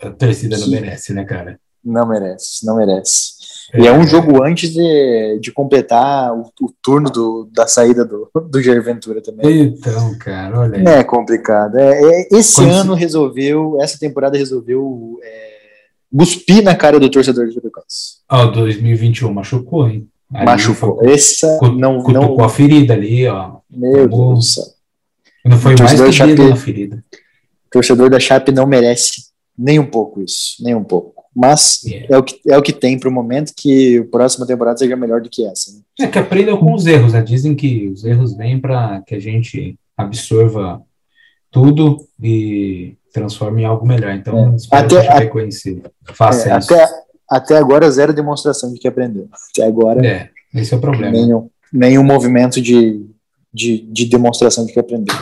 a 0.00 0.10
torcida 0.10 0.58
não 0.58 0.68
merece, 0.68 1.14
né, 1.14 1.24
cara? 1.24 1.58
Não 1.82 2.06
merece, 2.06 2.66
não 2.66 2.76
merece. 2.76 3.32
É, 3.72 3.80
e 3.80 3.86
é 3.86 3.92
um 3.92 4.06
jogo 4.06 4.44
antes 4.44 4.70
de, 4.70 5.38
de 5.40 5.50
completar 5.50 6.32
o, 6.34 6.52
o 6.60 6.72
turno 6.82 7.08
do, 7.08 7.48
da 7.50 7.66
saída 7.66 8.04
do, 8.04 8.30
do 8.50 8.62
Jair 8.62 8.82
Ventura 8.82 9.22
também. 9.22 9.62
Então, 9.62 10.16
cara, 10.18 10.60
olha 10.60 10.78
aí. 10.78 10.98
É 10.98 11.02
complicado. 11.02 11.78
É, 11.78 12.02
é 12.02 12.28
esse 12.32 12.56
Quando 12.56 12.72
ano 12.72 12.94
se... 12.94 13.00
resolveu, 13.00 13.78
essa 13.80 13.98
temporada 13.98 14.36
resolveu 14.36 15.18
é, 15.22 15.52
cuspir 16.14 16.62
na 16.62 16.74
cara 16.74 17.00
do 17.00 17.10
torcedor 17.10 17.48
de. 17.48 17.58
Ó, 18.30 18.44
oh, 18.44 18.46
2021 18.48 19.32
machucou, 19.32 19.88
hein? 19.88 20.11
Ali 20.32 20.46
machucou. 20.46 20.96
Foi, 20.96 21.12
Essa 21.12 21.58
não, 21.76 21.98
não. 22.02 22.40
a 22.40 22.48
ferida 22.48 22.94
ali, 22.94 23.26
ó. 23.26 23.56
Meu 23.70 24.08
Deus 24.08 24.38
do 24.38 24.42
céu. 24.42 24.64
Não 25.44 25.58
foi 25.58 25.74
mais 25.76 26.00
que 26.00 26.12
Chape, 26.12 26.34
na 26.34 26.56
ferida. 26.56 27.04
torcedor 27.70 28.08
da 28.08 28.20
Chape 28.20 28.52
não 28.52 28.66
merece 28.66 29.32
nem 29.58 29.78
um 29.78 29.86
pouco 29.86 30.22
isso, 30.22 30.56
nem 30.60 30.74
um 30.74 30.84
pouco. 30.84 31.22
Mas 31.34 31.82
yeah. 31.84 32.14
é, 32.14 32.18
o 32.18 32.22
que, 32.22 32.40
é 32.46 32.58
o 32.58 32.62
que 32.62 32.72
tem 32.72 32.98
para 32.98 33.08
o 33.08 33.12
momento 33.12 33.52
que 33.56 33.98
a 33.98 34.04
próxima 34.04 34.46
temporada 34.46 34.78
seja 34.78 34.94
melhor 34.94 35.20
do 35.20 35.30
que 35.30 35.44
essa. 35.46 35.72
Né? 35.72 35.80
É 36.00 36.06
que 36.06 36.18
aprendam 36.18 36.58
com 36.58 36.74
os 36.74 36.86
erros, 36.86 37.14
né? 37.14 37.22
Dizem 37.22 37.54
que 37.54 37.88
os 37.88 38.04
erros 38.04 38.36
vêm 38.36 38.60
para 38.60 39.00
que 39.06 39.14
a 39.14 39.18
gente 39.18 39.76
absorva 39.96 40.82
tudo 41.50 42.06
e 42.22 42.94
transforme 43.12 43.62
em 43.62 43.64
algo 43.64 43.86
melhor. 43.86 44.12
Então, 44.14 44.54
é. 44.72 44.76
até, 44.76 45.08
a, 45.08 45.18
reconhecer. 45.18 45.82
Faça 46.12 46.52
é, 46.52 46.58
isso. 46.58 46.72
Até, 46.74 46.86
até 47.36 47.56
agora, 47.56 47.90
zero 47.90 48.12
demonstração 48.12 48.72
de 48.72 48.78
que 48.78 48.86
aprendeu. 48.86 49.28
Até 49.50 49.66
agora. 49.66 50.06
É, 50.06 50.30
esse 50.54 50.74
é 50.74 50.76
o 50.76 50.80
problema. 50.80 51.12
Nenhum, 51.12 51.50
nenhum 51.72 52.04
movimento 52.04 52.60
de, 52.60 53.06
de, 53.52 53.78
de 53.78 54.04
demonstração 54.06 54.66
de 54.66 54.72
que 54.72 54.78
aprendeu. 54.78 55.16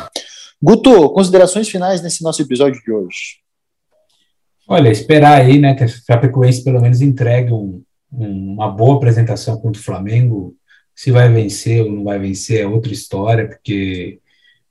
Guto, 0.62 1.10
considerações 1.10 1.68
finais 1.68 2.02
nesse 2.02 2.22
nosso 2.22 2.42
episódio 2.42 2.82
de 2.82 2.92
hoje. 2.92 3.38
Olha, 4.68 4.90
esperar 4.90 5.40
aí, 5.40 5.58
né, 5.58 5.74
que 5.74 5.84
a 5.84 5.88
Chapecoense 5.88 6.62
pelo 6.62 6.80
menos 6.80 7.00
entregue 7.00 7.52
um, 7.52 7.82
um, 8.12 8.54
uma 8.54 8.68
boa 8.68 8.96
apresentação 8.96 9.56
contra 9.56 9.80
o 9.80 9.84
Flamengo. 9.84 10.54
Se 10.94 11.10
vai 11.10 11.28
vencer 11.28 11.82
ou 11.82 11.90
não 11.90 12.04
vai 12.04 12.18
vencer 12.18 12.60
é 12.60 12.66
outra 12.66 12.92
história, 12.92 13.48
porque 13.48 14.18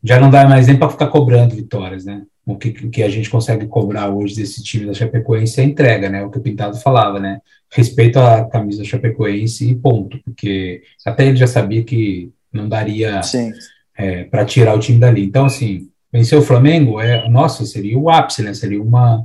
já 0.03 0.19
não 0.19 0.29
dá 0.29 0.47
mais 0.47 0.67
nem 0.67 0.77
para 0.77 0.89
ficar 0.89 1.07
cobrando 1.07 1.55
vitórias, 1.55 2.05
né? 2.05 2.23
O 2.51 2.57
que, 2.57 2.71
que 2.71 3.03
a 3.03 3.09
gente 3.09 3.29
consegue 3.29 3.67
cobrar 3.67 4.09
hoje 4.09 4.35
desse 4.35 4.63
time 4.63 4.85
da 4.85 4.93
Chapecoense 4.93 5.59
é 5.59 5.63
a 5.63 5.67
entrega, 5.67 6.09
né? 6.09 6.23
O 6.23 6.31
que 6.31 6.39
o 6.39 6.41
Pintado 6.41 6.77
falava, 6.77 7.19
né? 7.19 7.41
Respeito 7.71 8.17
à 8.17 8.43
camisa 8.45 8.79
da 8.79 8.87
Chapecoense 8.87 9.69
e 9.69 9.75
ponto, 9.75 10.19
porque 10.25 10.81
até 11.05 11.27
ele 11.27 11.37
já 11.37 11.45
sabia 11.45 11.83
que 11.83 12.31
não 12.51 12.67
daria 12.67 13.21
é, 13.95 14.23
para 14.23 14.45
tirar 14.45 14.73
o 14.73 14.79
time 14.79 14.97
dali. 14.97 15.23
Então, 15.23 15.45
assim, 15.45 15.89
vencer 16.11 16.39
o 16.39 16.41
Flamengo 16.41 16.99
é, 16.99 17.29
nossa, 17.29 17.63
seria 17.65 17.99
o 17.99 18.09
ápice, 18.09 18.41
né? 18.41 18.53
Seria 18.53 18.81
uma 18.81 19.23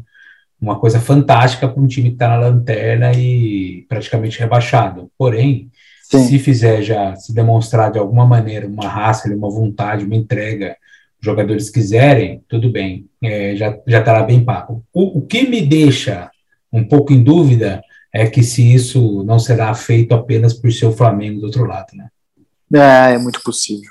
uma 0.60 0.78
coisa 0.78 0.98
fantástica 0.98 1.68
para 1.68 1.82
um 1.82 1.86
time 1.86 2.08
que 2.08 2.14
está 2.14 2.28
na 2.28 2.38
lanterna 2.38 3.12
e 3.12 3.84
praticamente 3.88 4.38
rebaixado. 4.38 5.10
Porém, 5.18 5.70
Sim. 6.02 6.24
se 6.24 6.38
fizer 6.38 6.82
já, 6.82 7.14
se 7.16 7.34
demonstrar 7.34 7.92
de 7.92 7.98
alguma 7.98 8.26
maneira 8.26 8.66
uma 8.66 8.88
raça, 8.88 9.28
uma 9.34 9.50
vontade, 9.50 10.04
uma 10.04 10.16
entrega, 10.16 10.76
jogadores 11.24 11.70
quiserem, 11.70 12.42
tudo 12.48 12.70
bem, 12.70 13.06
é, 13.22 13.56
já 13.56 13.76
estará 13.86 14.22
bem 14.22 14.44
pago. 14.44 14.84
O, 14.92 15.18
o 15.18 15.22
que 15.22 15.48
me 15.48 15.60
deixa 15.60 16.30
um 16.72 16.84
pouco 16.84 17.12
em 17.12 17.22
dúvida 17.22 17.82
é 18.12 18.26
que 18.26 18.42
se 18.42 18.74
isso 18.74 19.24
não 19.24 19.38
será 19.38 19.74
feito 19.74 20.14
apenas 20.14 20.54
por 20.54 20.72
ser 20.72 20.86
o 20.86 20.92
Flamengo 20.92 21.40
do 21.40 21.46
outro 21.46 21.64
lado, 21.64 21.88
né? 21.94 22.08
É, 22.72 23.14
é 23.14 23.18
muito 23.18 23.40
possível. 23.42 23.90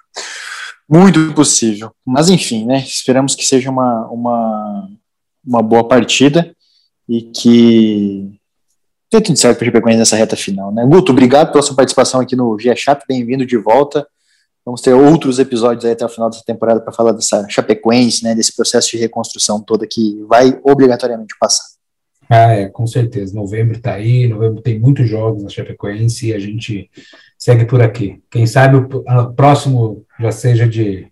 Muito 0.89 1.33
possível. 1.33 1.91
Mas 2.05 2.29
enfim, 2.29 2.65
né? 2.65 2.77
Esperamos 2.79 3.35
que 3.35 3.45
seja 3.45 3.69
uma, 3.69 4.07
uma, 4.07 4.89
uma 5.45 5.61
boa 5.61 5.87
partida 5.87 6.53
e 7.07 7.21
que 7.21 8.29
dê 9.11 9.21
tudo 9.21 9.37
certo 9.37 9.57
para 9.57 9.63
o 9.63 9.65
Chapecoense 9.67 9.99
nessa 9.99 10.15
reta 10.15 10.35
final. 10.35 10.71
Né? 10.71 10.85
Guto, 10.85 11.11
obrigado 11.11 11.51
pela 11.51 11.61
sua 11.61 11.75
participação 11.75 12.21
aqui 12.21 12.35
no 12.35 12.57
GE 12.57 12.75
Chap, 12.75 13.03
bem-vindo 13.07 13.45
de 13.45 13.57
volta. 13.57 14.07
Vamos 14.65 14.81
ter 14.81 14.93
outros 14.93 15.39
episódios 15.39 15.83
aí 15.83 15.91
até 15.91 16.05
o 16.05 16.09
final 16.09 16.29
dessa 16.29 16.43
temporada 16.45 16.79
para 16.79 16.93
falar 16.93 17.11
dessa 17.11 17.45
Chapecoense, 17.49 18.23
né, 18.23 18.33
desse 18.33 18.55
processo 18.55 18.91
de 18.91 18.97
reconstrução 18.97 19.61
toda 19.61 19.85
que 19.85 20.23
vai 20.27 20.57
obrigatoriamente 20.63 21.35
passar. 21.39 21.65
Ah, 22.29 22.53
é, 22.53 22.69
com 22.69 22.87
certeza. 22.87 23.35
Novembro 23.35 23.75
está 23.75 23.93
aí, 23.93 24.27
novembro 24.27 24.61
tem 24.61 24.79
muitos 24.79 25.09
jogos 25.09 25.43
na 25.43 25.49
Chapecoense 25.49 26.27
e 26.27 26.33
a 26.33 26.39
gente 26.39 26.89
segue 27.37 27.65
por 27.65 27.81
aqui. 27.81 28.21
Quem 28.31 28.47
sabe 28.47 28.77
o 28.77 29.33
próximo 29.33 30.05
já 30.17 30.31
seja 30.31 30.65
de, 30.65 31.07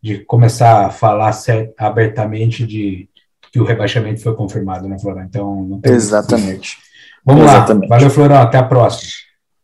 de 0.00 0.18
começar 0.24 0.86
a 0.86 0.90
falar 0.90 1.36
abertamente 1.76 2.64
de 2.64 3.08
que 3.52 3.60
o 3.60 3.64
rebaixamento 3.64 4.20
foi 4.20 4.34
confirmado, 4.34 4.88
né, 4.88 4.98
Florão? 4.98 5.24
Então, 5.24 5.80
Exatamente. 5.84 6.78
Vamos 7.24 7.44
Exatamente. 7.44 7.88
lá. 7.88 7.96
Valeu, 7.96 8.10
Florão. 8.10 8.36
Até 8.36 8.58
a 8.58 8.62
próxima. 8.62 9.10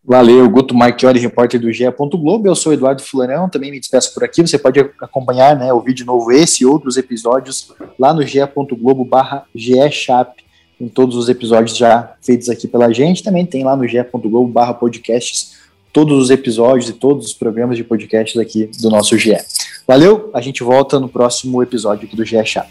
Valeu, 0.02 0.48
Guto 0.48 0.74
Marchiori, 0.74 1.20
repórter 1.20 1.60
do 1.60 1.72
GE. 1.72 1.84
Globo. 1.90 2.48
Eu 2.48 2.54
sou 2.54 2.72
Eduardo 2.72 3.02
Florão, 3.02 3.48
também 3.48 3.70
me 3.70 3.78
despeço 3.78 4.14
por 4.14 4.24
aqui. 4.24 4.40
Você 4.40 4.58
pode 4.58 4.80
acompanhar 5.00 5.56
né, 5.56 5.72
o 5.72 5.80
vídeo 5.80 6.06
novo, 6.06 6.32
esse 6.32 6.62
e 6.62 6.66
outros 6.66 6.96
episódios, 6.96 7.72
lá 7.98 8.12
no 8.14 8.22
ge.globo 8.22 9.04
barra 9.04 9.44
GEChap, 9.54 10.42
em 10.80 10.88
todos 10.88 11.16
os 11.16 11.28
episódios 11.28 11.76
já 11.76 12.14
feitos 12.22 12.48
aqui 12.48 12.66
pela 12.66 12.92
gente. 12.92 13.22
Também 13.22 13.44
tem 13.44 13.62
lá 13.62 13.76
no 13.76 13.86
ge.globo 13.86 14.48
barra 14.48 14.72
podcasts 14.72 15.60
todos 15.92 16.16
os 16.16 16.30
episódios 16.30 16.88
e 16.88 16.92
todos 16.94 17.26
os 17.26 17.32
programas 17.34 17.76
de 17.76 17.84
podcasts 17.84 18.40
aqui 18.40 18.70
do 18.80 18.88
nosso 18.88 19.18
GE. 19.18 19.36
Valeu, 19.86 20.30
a 20.32 20.40
gente 20.40 20.62
volta 20.62 20.98
no 20.98 21.08
próximo 21.08 21.62
episódio 21.62 22.06
aqui 22.06 22.16
do 22.16 22.24
GE 22.24 22.44
Chap. 22.44 22.70